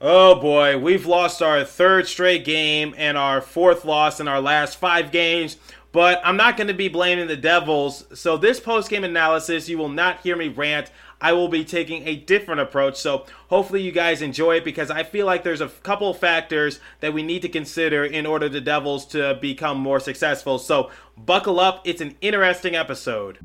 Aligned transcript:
Oh 0.00 0.36
boy, 0.36 0.78
we've 0.78 1.06
lost 1.06 1.42
our 1.42 1.64
third 1.64 2.06
straight 2.06 2.44
game 2.44 2.94
and 2.96 3.18
our 3.18 3.40
fourth 3.40 3.84
loss 3.84 4.20
in 4.20 4.28
our 4.28 4.40
last 4.40 4.78
five 4.78 5.10
games. 5.10 5.56
But 5.90 6.20
I'm 6.22 6.36
not 6.36 6.56
going 6.56 6.68
to 6.68 6.74
be 6.74 6.88
blaming 6.88 7.26
the 7.26 7.36
Devils. 7.36 8.04
So, 8.16 8.36
this 8.36 8.60
post 8.60 8.90
game 8.90 9.02
analysis, 9.02 9.68
you 9.68 9.78
will 9.78 9.88
not 9.88 10.20
hear 10.20 10.36
me 10.36 10.48
rant. 10.48 10.92
I 11.20 11.32
will 11.32 11.48
be 11.48 11.64
taking 11.64 12.06
a 12.06 12.14
different 12.14 12.60
approach. 12.60 12.96
So, 12.96 13.26
hopefully, 13.48 13.82
you 13.82 13.90
guys 13.90 14.22
enjoy 14.22 14.56
it 14.56 14.64
because 14.64 14.90
I 14.90 15.02
feel 15.02 15.26
like 15.26 15.42
there's 15.42 15.62
a 15.62 15.68
couple 15.68 16.12
factors 16.14 16.78
that 17.00 17.14
we 17.14 17.24
need 17.24 17.42
to 17.42 17.48
consider 17.48 18.04
in 18.04 18.26
order 18.26 18.48
the 18.48 18.60
Devils 18.60 19.06
to 19.06 19.38
become 19.40 19.78
more 19.78 19.98
successful. 19.98 20.58
So, 20.58 20.90
buckle 21.16 21.58
up. 21.58 21.80
It's 21.84 22.02
an 22.02 22.16
interesting 22.20 22.76
episode. 22.76 23.38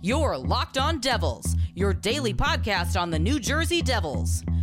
You're 0.00 0.38
Locked 0.38 0.78
On 0.78 0.98
Devils, 0.98 1.56
your 1.74 1.92
daily 1.92 2.32
podcast 2.32 2.98
on 2.98 3.10
the 3.10 3.18
New 3.18 3.38
Jersey 3.38 3.82
Devils, 3.82 4.44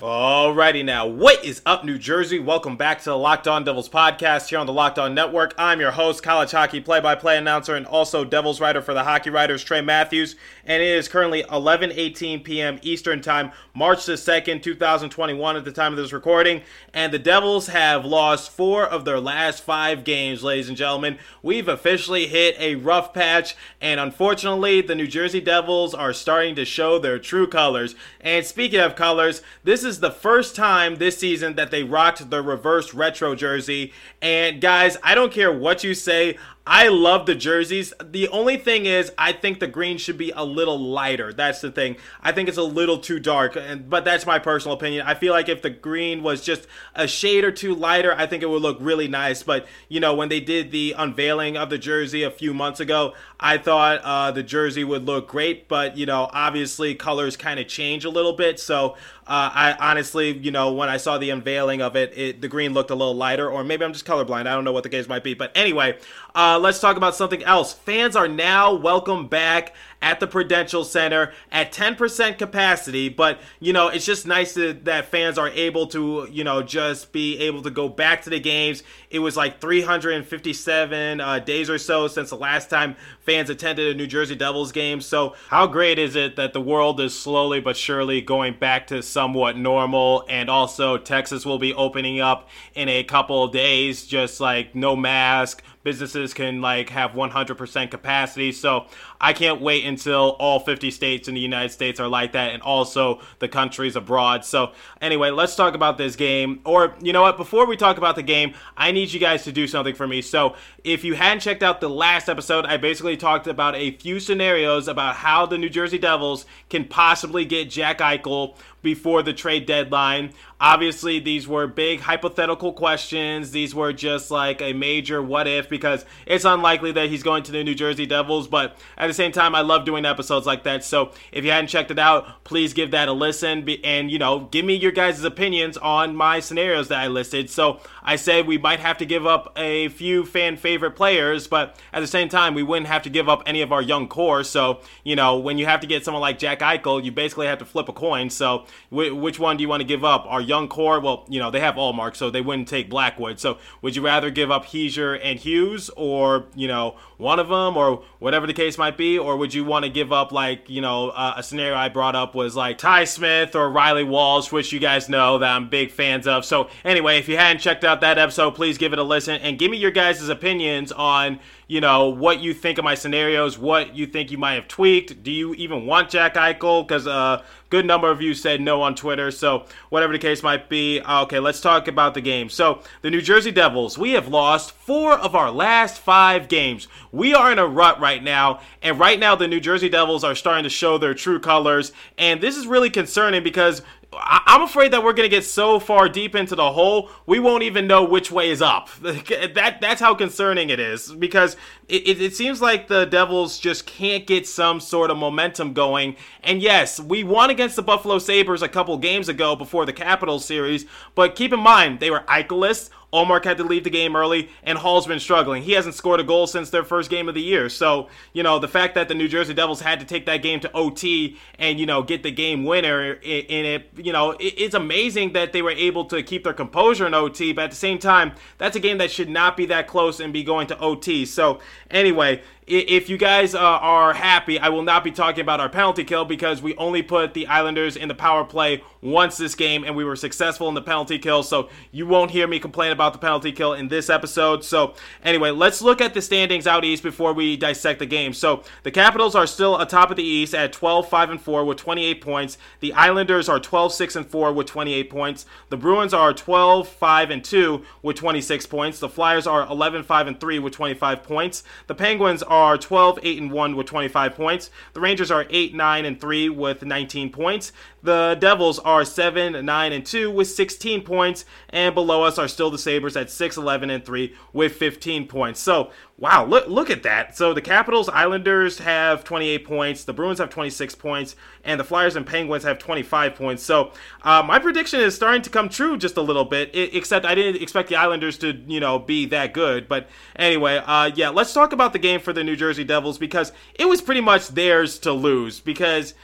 Alrighty 0.00 0.84
now, 0.84 1.08
what 1.08 1.44
is 1.44 1.60
up, 1.66 1.84
New 1.84 1.98
Jersey? 1.98 2.38
Welcome 2.38 2.76
back 2.76 3.00
to 3.00 3.10
the 3.10 3.18
Locked 3.18 3.48
On 3.48 3.64
Devils 3.64 3.88
podcast 3.88 4.48
here 4.48 4.60
on 4.60 4.66
the 4.66 4.72
Locked 4.72 4.96
On 4.96 5.12
Network. 5.12 5.54
I'm 5.58 5.80
your 5.80 5.90
host, 5.90 6.22
college 6.22 6.52
hockey 6.52 6.80
play-by-play 6.80 7.36
announcer, 7.36 7.74
and 7.74 7.84
also 7.84 8.24
Devils 8.24 8.60
writer 8.60 8.80
for 8.80 8.94
the 8.94 9.02
Hockey 9.02 9.30
Writers, 9.30 9.64
Trey 9.64 9.80
Matthews. 9.80 10.36
And 10.64 10.80
it 10.80 10.86
is 10.86 11.08
currently 11.08 11.42
11:18 11.42 12.44
p.m. 12.44 12.78
Eastern 12.82 13.20
Time, 13.20 13.50
March 13.74 14.06
the 14.06 14.16
second, 14.16 14.62
2021, 14.62 15.56
at 15.56 15.64
the 15.64 15.72
time 15.72 15.92
of 15.94 15.96
this 15.96 16.12
recording. 16.12 16.62
And 16.94 17.12
the 17.12 17.18
Devils 17.18 17.66
have 17.66 18.04
lost 18.04 18.52
four 18.52 18.86
of 18.86 19.04
their 19.04 19.18
last 19.18 19.64
five 19.64 20.04
games, 20.04 20.44
ladies 20.44 20.68
and 20.68 20.76
gentlemen. 20.76 21.18
We've 21.42 21.66
officially 21.66 22.28
hit 22.28 22.54
a 22.60 22.76
rough 22.76 23.12
patch, 23.12 23.56
and 23.80 23.98
unfortunately, 23.98 24.80
the 24.80 24.94
New 24.94 25.08
Jersey 25.08 25.40
Devils 25.40 25.92
are 25.92 26.12
starting 26.12 26.54
to 26.54 26.64
show 26.64 27.00
their 27.00 27.18
true 27.18 27.48
colors. 27.48 27.96
And 28.20 28.46
speaking 28.46 28.78
of 28.78 28.94
colors, 28.94 29.42
this 29.64 29.82
is 29.82 29.87
the 29.96 30.10
first 30.10 30.54
time 30.54 30.96
this 30.96 31.18
season 31.18 31.54
that 31.56 31.70
they 31.70 31.82
rocked 31.82 32.28
the 32.30 32.42
reverse 32.42 32.92
retro 32.92 33.34
jersey. 33.34 33.92
And 34.20 34.60
guys, 34.60 34.96
I 35.02 35.14
don't 35.14 35.32
care 35.32 35.52
what 35.52 35.82
you 35.82 35.94
say. 35.94 36.36
I 36.70 36.88
love 36.88 37.24
the 37.24 37.34
jerseys. 37.34 37.94
The 38.04 38.28
only 38.28 38.58
thing 38.58 38.84
is, 38.84 39.10
I 39.16 39.32
think 39.32 39.58
the 39.58 39.66
green 39.66 39.96
should 39.96 40.18
be 40.18 40.32
a 40.36 40.44
little 40.44 40.78
lighter. 40.78 41.32
That's 41.32 41.62
the 41.62 41.70
thing. 41.70 41.96
I 42.20 42.30
think 42.32 42.46
it's 42.46 42.58
a 42.58 42.62
little 42.62 42.98
too 42.98 43.18
dark, 43.18 43.56
and 43.56 43.88
but 43.88 44.04
that's 44.04 44.26
my 44.26 44.38
personal 44.38 44.76
opinion. 44.76 45.06
I 45.06 45.14
feel 45.14 45.32
like 45.32 45.48
if 45.48 45.62
the 45.62 45.70
green 45.70 46.22
was 46.22 46.42
just 46.42 46.66
a 46.94 47.08
shade 47.08 47.44
or 47.44 47.52
two 47.52 47.74
lighter, 47.74 48.14
I 48.14 48.26
think 48.26 48.42
it 48.42 48.50
would 48.50 48.60
look 48.60 48.76
really 48.80 49.08
nice. 49.08 49.42
But 49.42 49.66
you 49.88 49.98
know, 49.98 50.14
when 50.14 50.28
they 50.28 50.40
did 50.40 50.70
the 50.70 50.94
unveiling 50.98 51.56
of 51.56 51.70
the 51.70 51.78
jersey 51.78 52.22
a 52.22 52.30
few 52.30 52.52
months 52.52 52.80
ago, 52.80 53.14
I 53.40 53.56
thought 53.56 54.02
uh, 54.04 54.30
the 54.32 54.42
jersey 54.42 54.84
would 54.84 55.06
look 55.06 55.26
great. 55.26 55.68
But 55.68 55.96
you 55.96 56.04
know, 56.04 56.28
obviously 56.34 56.94
colors 56.94 57.34
kind 57.34 57.58
of 57.58 57.66
change 57.66 58.04
a 58.04 58.10
little 58.10 58.34
bit. 58.34 58.60
So 58.60 58.94
uh, 59.28 59.50
I 59.54 59.76
honestly, 59.78 60.30
you 60.30 60.50
know, 60.50 60.72
when 60.72 60.88
I 60.88 60.96
saw 60.96 61.18
the 61.18 61.28
unveiling 61.28 61.82
of 61.82 61.96
it, 61.96 62.16
it, 62.16 62.40
the 62.40 62.48
green 62.48 62.72
looked 62.72 62.90
a 62.90 62.94
little 62.94 63.14
lighter, 63.14 63.48
or 63.50 63.62
maybe 63.62 63.84
I'm 63.84 63.92
just 63.92 64.06
colorblind. 64.06 64.46
I 64.46 64.54
don't 64.54 64.64
know 64.64 64.72
what 64.72 64.84
the 64.84 64.88
case 64.88 65.06
might 65.06 65.22
be. 65.22 65.34
But 65.34 65.52
anyway, 65.54 65.98
uh, 66.34 66.58
let's 66.58 66.80
talk 66.80 66.96
about 66.96 67.14
something 67.14 67.44
else. 67.44 67.74
Fans 67.74 68.16
are 68.16 68.26
now 68.26 68.72
welcome 68.72 69.28
back 69.28 69.74
at 70.00 70.20
the 70.20 70.26
Prudential 70.26 70.84
Center 70.84 71.32
at 71.50 71.72
10% 71.72 72.38
capacity, 72.38 73.08
but 73.08 73.40
you 73.60 73.72
know, 73.72 73.88
it's 73.88 74.06
just 74.06 74.26
nice 74.26 74.54
to, 74.54 74.72
that 74.84 75.06
fans 75.06 75.38
are 75.38 75.48
able 75.48 75.86
to, 75.88 76.28
you 76.30 76.44
know, 76.44 76.62
just 76.62 77.12
be 77.12 77.38
able 77.38 77.62
to 77.62 77.70
go 77.70 77.88
back 77.88 78.22
to 78.22 78.30
the 78.30 78.38
games. 78.38 78.82
It 79.10 79.18
was 79.18 79.36
like 79.36 79.60
357 79.60 81.20
uh, 81.20 81.38
days 81.40 81.68
or 81.68 81.78
so 81.78 82.06
since 82.06 82.30
the 82.30 82.36
last 82.36 82.70
time 82.70 82.96
fans 83.20 83.50
attended 83.50 83.94
a 83.94 83.98
New 83.98 84.06
Jersey 84.06 84.36
Devils 84.36 84.72
game. 84.72 85.00
So, 85.00 85.34
how 85.48 85.66
great 85.66 85.98
is 85.98 86.14
it 86.14 86.36
that 86.36 86.52
the 86.52 86.60
world 86.60 87.00
is 87.00 87.18
slowly 87.18 87.60
but 87.60 87.76
surely 87.76 88.20
going 88.20 88.54
back 88.54 88.86
to 88.88 89.02
somewhat 89.02 89.56
normal? 89.56 90.24
And 90.28 90.48
also, 90.48 90.96
Texas 90.96 91.44
will 91.44 91.58
be 91.58 91.74
opening 91.74 92.20
up 92.20 92.48
in 92.74 92.88
a 92.88 93.02
couple 93.02 93.42
of 93.42 93.52
days, 93.52 94.06
just 94.06 94.40
like 94.40 94.74
no 94.74 94.94
mask. 94.94 95.62
Businesses 95.82 96.34
can 96.34 96.60
like 96.60 96.90
have 96.90 97.12
100% 97.12 97.90
capacity. 97.90 98.52
So, 98.52 98.86
I 99.20 99.32
can't 99.32 99.60
wait 99.60 99.84
until 99.84 100.36
all 100.38 100.60
50 100.60 100.90
states 100.90 101.28
in 101.28 101.34
the 101.34 101.40
United 101.40 101.70
States 101.70 101.98
are 101.98 102.08
like 102.08 102.32
that 102.32 102.52
and 102.52 102.62
also 102.62 103.20
the 103.38 103.48
countries 103.48 103.96
abroad. 103.96 104.44
So, 104.44 104.72
anyway, 105.00 105.30
let's 105.30 105.56
talk 105.56 105.74
about 105.74 105.98
this 105.98 106.16
game. 106.16 106.60
Or, 106.64 106.94
you 107.00 107.12
know 107.12 107.22
what? 107.22 107.36
Before 107.36 107.66
we 107.66 107.76
talk 107.76 107.98
about 107.98 108.16
the 108.16 108.22
game, 108.22 108.54
I 108.76 108.92
need 108.92 109.12
you 109.12 109.20
guys 109.20 109.44
to 109.44 109.52
do 109.52 109.66
something 109.66 109.94
for 109.94 110.06
me. 110.06 110.22
So, 110.22 110.56
if 110.84 111.04
you 111.04 111.14
hadn't 111.14 111.40
checked 111.40 111.62
out 111.62 111.80
the 111.80 111.90
last 111.90 112.28
episode, 112.28 112.64
I 112.66 112.76
basically 112.76 113.16
talked 113.16 113.46
about 113.46 113.74
a 113.74 113.92
few 113.92 114.20
scenarios 114.20 114.88
about 114.88 115.16
how 115.16 115.46
the 115.46 115.58
New 115.58 115.68
Jersey 115.68 115.98
Devils 115.98 116.46
can 116.70 116.84
possibly 116.84 117.44
get 117.44 117.70
Jack 117.70 117.98
Eichel 117.98 118.54
before 118.82 119.22
the 119.22 119.32
trade 119.32 119.66
deadline. 119.66 120.32
Obviously, 120.60 121.20
these 121.20 121.46
were 121.46 121.68
big 121.68 122.00
hypothetical 122.00 122.72
questions. 122.72 123.52
These 123.52 123.76
were 123.76 123.92
just 123.92 124.28
like 124.30 124.60
a 124.60 124.72
major 124.72 125.22
what 125.22 125.46
if 125.46 125.68
because 125.68 126.04
it's 126.26 126.44
unlikely 126.44 126.90
that 126.92 127.08
he's 127.08 127.22
going 127.22 127.44
to 127.44 127.52
the 127.52 127.62
New 127.62 127.76
Jersey 127.76 128.06
Devils. 128.06 128.48
But 128.48 128.76
at 128.96 129.06
the 129.06 129.14
same 129.14 129.30
time, 129.30 129.54
I 129.54 129.60
love 129.60 129.84
doing 129.84 130.04
episodes 130.04 130.46
like 130.46 130.64
that. 130.64 130.82
So 130.82 131.12
if 131.30 131.44
you 131.44 131.52
hadn't 131.52 131.68
checked 131.68 131.92
it 131.92 131.98
out, 131.98 132.42
please 132.42 132.72
give 132.72 132.90
that 132.90 133.06
a 133.06 133.12
listen 133.12 133.68
and, 133.84 134.10
you 134.10 134.18
know, 134.18 134.48
give 134.50 134.64
me 134.64 134.74
your 134.74 134.90
guys' 134.90 135.22
opinions 135.22 135.76
on 135.76 136.16
my 136.16 136.40
scenarios 136.40 136.88
that 136.88 136.98
I 136.98 137.06
listed. 137.06 137.50
So 137.50 137.80
I 138.02 138.16
said 138.16 138.48
we 138.48 138.58
might 138.58 138.80
have 138.80 138.98
to 138.98 139.06
give 139.06 139.26
up 139.26 139.52
a 139.56 139.88
few 139.90 140.24
fan 140.24 140.56
favorite 140.56 140.92
players, 140.92 141.46
but 141.46 141.76
at 141.92 142.00
the 142.00 142.06
same 142.08 142.28
time, 142.28 142.54
we 142.54 142.64
wouldn't 142.64 142.88
have 142.88 143.02
to 143.02 143.10
give 143.10 143.28
up 143.28 143.44
any 143.46 143.62
of 143.62 143.70
our 143.70 143.82
young 143.82 144.08
core. 144.08 144.42
So, 144.42 144.80
you 145.04 145.14
know, 145.14 145.38
when 145.38 145.56
you 145.58 145.66
have 145.66 145.80
to 145.80 145.86
get 145.86 146.04
someone 146.04 146.20
like 146.20 146.38
Jack 146.38 146.60
Eichel, 146.60 147.04
you 147.04 147.12
basically 147.12 147.46
have 147.46 147.58
to 147.58 147.64
flip 147.64 147.88
a 147.88 147.92
coin. 147.92 148.28
So, 148.30 148.66
which 148.90 149.38
one 149.38 149.56
do 149.56 149.62
you 149.62 149.68
want 149.68 149.82
to 149.82 149.86
give 149.86 150.04
up? 150.04 150.24
Our 150.26 150.47
young 150.48 150.68
core? 150.68 150.98
Well, 150.98 151.24
you 151.28 151.38
know, 151.38 151.50
they 151.50 151.60
have 151.60 151.76
Ullmark, 151.76 152.16
so 152.16 152.30
they 152.30 152.40
wouldn't 152.40 152.68
take 152.68 152.88
Blackwood. 152.88 153.38
So, 153.38 153.58
would 153.82 153.94
you 153.94 154.02
rather 154.02 154.30
give 154.30 154.50
up 154.50 154.66
Hischier 154.66 155.20
and 155.22 155.38
Hughes, 155.38 155.90
or, 155.96 156.46
you 156.56 156.66
know, 156.66 156.96
one 157.18 157.38
of 157.38 157.48
them, 157.48 157.76
or 157.76 158.02
whatever 158.18 158.46
the 158.46 158.52
case 158.52 158.78
might 158.78 158.96
be? 158.96 159.18
Or 159.18 159.36
would 159.36 159.54
you 159.54 159.64
want 159.64 159.84
to 159.84 159.90
give 159.90 160.12
up, 160.12 160.32
like, 160.32 160.68
you 160.68 160.80
know, 160.80 161.10
uh, 161.10 161.34
a 161.36 161.42
scenario 161.42 161.76
I 161.76 161.88
brought 161.88 162.16
up 162.16 162.34
was 162.34 162.56
like 162.56 162.78
Ty 162.78 163.04
Smith 163.04 163.54
or 163.54 163.70
Reilly 163.70 164.04
Walsh, 164.04 164.50
which 164.50 164.72
you 164.72 164.80
guys 164.80 165.08
know 165.08 165.38
that 165.38 165.54
I'm 165.54 165.68
big 165.68 165.90
fans 165.90 166.26
of. 166.26 166.44
So, 166.44 166.68
anyway, 166.84 167.18
if 167.18 167.28
you 167.28 167.36
hadn't 167.36 167.60
checked 167.60 167.84
out 167.84 168.00
that 168.00 168.18
episode, 168.18 168.54
please 168.54 168.78
give 168.78 168.92
it 168.92 168.98
a 168.98 169.02
listen 169.02 169.40
and 169.40 169.58
give 169.58 169.70
me 169.70 169.76
your 169.76 169.90
guys' 169.90 170.28
opinions 170.28 170.92
on, 170.92 171.38
you 171.68 171.82
know, 171.82 172.08
what 172.08 172.40
you 172.40 172.54
think 172.54 172.78
of 172.78 172.84
my 172.84 172.94
scenarios, 172.94 173.58
what 173.58 173.94
you 173.94 174.06
think 174.06 174.30
you 174.30 174.38
might 174.38 174.54
have 174.54 174.68
tweaked. 174.68 175.22
Do 175.22 175.30
you 175.30 175.52
even 175.54 175.84
want 175.84 176.08
Jack 176.08 176.34
Eichel? 176.34 176.88
Because 176.88 177.06
a 177.06 177.12
uh, 177.12 177.42
good 177.68 177.84
number 177.84 178.10
of 178.10 178.22
you 178.22 178.32
said 178.32 178.62
no 178.62 178.80
on 178.80 178.94
Twitter. 178.94 179.30
So, 179.30 179.66
whatever 179.90 180.14
the 180.14 180.18
case 180.18 180.42
might 180.42 180.70
be, 180.70 181.02
okay, 181.02 181.38
let's 181.38 181.60
talk 181.60 181.86
about 181.86 182.14
the 182.14 182.22
game. 182.22 182.48
So, 182.48 182.80
the 183.02 183.10
New 183.10 183.20
Jersey 183.20 183.52
Devils, 183.52 183.98
we 183.98 184.12
have 184.12 184.28
lost 184.28 184.72
four 184.72 185.12
of 185.12 185.34
our 185.34 185.50
last 185.50 185.98
five 185.98 186.48
games. 186.48 186.88
We 187.12 187.34
are 187.34 187.52
in 187.52 187.58
a 187.58 187.66
rut 187.66 188.00
right 188.00 188.24
now, 188.24 188.60
and 188.82 188.98
right 188.98 189.20
now 189.20 189.36
the 189.36 189.46
New 189.46 189.60
Jersey 189.60 189.90
Devils 189.90 190.24
are 190.24 190.34
starting 190.34 190.64
to 190.64 190.70
show 190.70 190.96
their 190.96 191.12
true 191.12 191.38
colors. 191.38 191.92
And 192.16 192.40
this 192.40 192.56
is 192.56 192.66
really 192.66 192.88
concerning 192.88 193.44
because 193.44 193.82
I- 194.12 194.42
I'm 194.46 194.62
afraid 194.62 194.92
that 194.92 195.04
we're 195.04 195.12
gonna 195.12 195.28
get 195.28 195.44
so 195.44 195.78
far 195.78 196.08
deep 196.08 196.34
into 196.34 196.54
the 196.56 196.72
hole, 196.72 197.10
we 197.26 197.38
won't 197.38 197.62
even 197.62 197.86
know 197.86 198.02
which 198.04 198.30
way 198.32 198.50
is 198.50 198.62
up. 198.62 198.88
that 199.02 199.78
that's 199.80 200.00
how 200.00 200.14
concerning 200.14 200.70
it 200.70 200.80
is 200.80 201.12
because 201.12 201.56
it, 201.88 202.08
it, 202.08 202.20
it 202.22 202.34
seems 202.36 202.62
like 202.62 202.88
the 202.88 203.04
Devils 203.04 203.58
just 203.58 203.86
can't 203.86 204.26
get 204.26 204.46
some 204.46 204.80
sort 204.80 205.10
of 205.10 205.18
momentum 205.18 205.74
going. 205.74 206.16
And 206.42 206.62
yes, 206.62 206.98
we 206.98 207.22
won 207.22 207.50
against 207.50 207.76
the 207.76 207.82
Buffalo 207.82 208.18
Sabres 208.18 208.62
a 208.62 208.68
couple 208.68 208.96
games 208.96 209.28
ago 209.28 209.54
before 209.54 209.84
the 209.84 209.92
Capitals 209.92 210.44
series, 210.44 210.86
but 211.14 211.34
keep 211.36 211.52
in 211.52 211.60
mind 211.60 212.00
they 212.00 212.10
were 212.10 212.20
Eichelists. 212.28 212.90
Ullmark 213.12 213.44
had 213.44 213.56
to 213.56 213.64
leave 213.64 213.84
the 213.84 213.90
game 213.90 214.14
early, 214.14 214.50
and 214.62 214.76
Hall's 214.76 215.06
been 215.06 215.20
struggling. 215.20 215.62
He 215.62 215.72
hasn't 215.72 215.94
scored 215.94 216.20
a 216.20 216.24
goal 216.24 216.46
since 216.46 216.68
their 216.68 216.84
first 216.84 217.08
game 217.08 217.28
of 217.28 217.34
the 217.34 217.40
year. 217.40 217.68
So, 217.70 218.08
you 218.34 218.42
know, 218.42 218.58
the 218.58 218.68
fact 218.68 218.94
that 218.96 219.08
the 219.08 219.14
New 219.14 219.28
Jersey 219.28 219.54
Devils 219.54 219.80
had 219.80 219.98
to 220.00 220.06
take 220.06 220.26
that 220.26 220.42
game 220.42 220.60
to 220.60 220.72
OT 220.72 221.38
and, 221.58 221.80
you 221.80 221.86
know, 221.86 222.02
get 222.02 222.22
the 222.22 222.30
game 222.30 222.64
winner 222.64 223.14
in, 223.14 223.44
in 223.46 223.64
it, 223.64 223.90
you 223.96 224.12
know, 224.12 224.36
it's 224.38 224.74
amazing 224.74 225.32
that 225.32 225.52
they 225.52 225.62
were 225.62 225.70
able 225.70 226.04
to 226.06 226.22
keep 226.22 226.44
their 226.44 226.52
composure 226.52 227.06
in 227.06 227.14
OT, 227.14 227.52
but 227.52 227.64
at 227.64 227.70
the 227.70 227.76
same 227.76 227.98
time, 227.98 228.32
that's 228.58 228.76
a 228.76 228.80
game 228.80 228.98
that 228.98 229.10
should 229.10 229.30
not 229.30 229.56
be 229.56 229.64
that 229.66 229.86
close 229.86 230.20
and 230.20 230.32
be 230.32 230.44
going 230.44 230.66
to 230.66 230.78
OT. 230.78 231.24
So, 231.24 231.60
anyway, 231.90 232.42
if 232.68 233.08
you 233.08 233.16
guys 233.16 233.54
uh, 233.54 233.58
are 233.58 234.12
happy, 234.12 234.58
I 234.58 234.68
will 234.68 234.82
not 234.82 235.02
be 235.02 235.10
talking 235.10 235.40
about 235.40 235.58
our 235.58 235.68
penalty 235.68 236.04
kill 236.04 236.24
because 236.24 236.60
we 236.60 236.76
only 236.76 237.02
put 237.02 237.32
the 237.32 237.46
Islanders 237.46 237.96
in 237.96 238.08
the 238.08 238.14
power 238.14 238.44
play 238.44 238.82
once 239.00 239.36
this 239.36 239.54
game 239.54 239.84
and 239.84 239.96
we 239.96 240.04
were 240.04 240.16
successful 240.16 240.68
in 240.68 240.74
the 240.74 240.82
penalty 240.82 241.18
kill. 241.18 241.42
So 241.42 241.70
you 241.92 242.06
won't 242.06 242.30
hear 242.30 242.46
me 242.46 242.58
complain 242.58 242.92
about 242.92 243.12
the 243.14 243.18
penalty 243.18 243.52
kill 243.52 243.72
in 243.72 243.88
this 243.88 244.10
episode. 244.10 244.64
So 244.64 244.94
anyway, 245.22 245.50
let's 245.50 245.80
look 245.80 246.00
at 246.00 246.14
the 246.14 246.20
standings 246.20 246.66
out 246.66 246.84
east 246.84 247.02
before 247.02 247.32
we 247.32 247.56
dissect 247.56 248.00
the 248.00 248.06
game. 248.06 248.32
So 248.32 248.62
the 248.82 248.90
Capitals 248.90 249.34
are 249.34 249.46
still 249.46 249.80
atop 249.80 250.10
of 250.10 250.16
the 250.16 250.22
east 250.22 250.54
at 250.54 250.72
12 250.72 251.08
5 251.08 251.30
and 251.30 251.40
4 251.40 251.64
with 251.64 251.78
28 251.78 252.20
points. 252.20 252.58
The 252.80 252.92
Islanders 252.92 253.48
are 253.48 253.60
12 253.60 253.94
6 253.94 254.16
and 254.16 254.26
4 254.26 254.52
with 254.52 254.66
28 254.66 255.08
points. 255.08 255.46
The 255.70 255.76
Bruins 255.76 256.12
are 256.12 256.34
12 256.34 256.88
5 256.88 257.30
and 257.30 257.44
2 257.44 257.84
with 258.02 258.16
26 258.16 258.66
points. 258.66 258.98
The 258.98 259.08
Flyers 259.08 259.46
are 259.46 259.66
11 259.66 260.02
5 260.02 260.26
and 260.26 260.38
3 260.38 260.58
with 260.58 260.74
25 260.74 261.22
points. 261.22 261.62
The 261.86 261.94
Penguins 261.94 262.42
are 262.42 262.57
12 262.76 263.20
8 263.22 263.42
and 263.42 263.50
1 263.50 263.76
with 263.76 263.86
25 263.86 264.34
points. 264.34 264.70
The 264.92 265.00
Rangers 265.00 265.30
are 265.30 265.46
8 265.48 265.74
9 265.74 266.04
and 266.04 266.20
3 266.20 266.48
with 266.48 266.82
19 266.82 267.30
points. 267.30 267.72
The 268.02 268.36
Devils 268.38 268.78
are 268.80 269.04
7 269.04 269.64
9 269.64 269.92
and 269.92 270.04
2 270.04 270.30
with 270.30 270.48
16 270.48 271.02
points 271.02 271.44
and 271.70 271.94
below 271.94 272.22
us 272.22 272.38
are 272.38 272.48
still 272.48 272.70
the 272.70 272.78
Sabres 272.78 273.16
at 273.16 273.30
6 273.30 273.56
11 273.56 273.90
and 273.90 274.04
3 274.04 274.34
with 274.52 274.72
15 274.72 275.26
points. 275.26 275.60
So, 275.60 275.90
wow, 276.18 276.44
look 276.44 276.66
look 276.66 276.90
at 276.90 277.04
that. 277.04 277.36
So 277.36 277.54
the 277.54 277.62
Capitals 277.62 278.08
Islanders 278.08 278.78
have 278.80 279.24
28 279.24 279.64
points, 279.64 280.04
the 280.04 280.12
Bruins 280.12 280.38
have 280.40 280.50
26 280.50 280.94
points, 280.96 281.36
and 281.64 281.78
the 281.78 281.84
Flyers 281.84 282.16
and 282.16 282.26
Penguins 282.26 282.64
have 282.64 282.78
25 282.78 283.34
points. 283.36 283.62
So, 283.62 283.92
uh, 284.22 284.42
my 284.42 284.58
prediction 284.58 285.00
is 285.00 285.14
starting 285.14 285.42
to 285.42 285.50
come 285.50 285.68
true 285.68 285.96
just 285.96 286.16
a 286.16 286.22
little 286.22 286.44
bit, 286.44 286.70
except 286.74 287.24
I 287.24 287.34
didn't 287.34 287.62
expect 287.62 287.88
the 287.88 287.96
Islanders 287.96 288.36
to, 288.38 288.52
you 288.66 288.80
know, 288.80 288.98
be 288.98 289.26
that 289.26 289.54
good. 289.54 289.88
But 289.88 290.08
anyway, 290.36 290.82
uh, 290.84 291.10
yeah, 291.14 291.28
let's 291.28 291.52
talk 291.52 291.72
about 291.72 291.92
the 291.92 291.98
game 291.98 292.20
for 292.20 292.32
the 292.32 292.44
New 292.44 292.56
Jersey 292.56 292.84
Devils 292.84 293.18
because 293.18 293.52
it 293.74 293.88
was 293.88 294.02
pretty 294.02 294.20
much 294.20 294.48
theirs 294.48 294.98
to 295.00 295.12
lose 295.12 295.60
because 295.60 296.14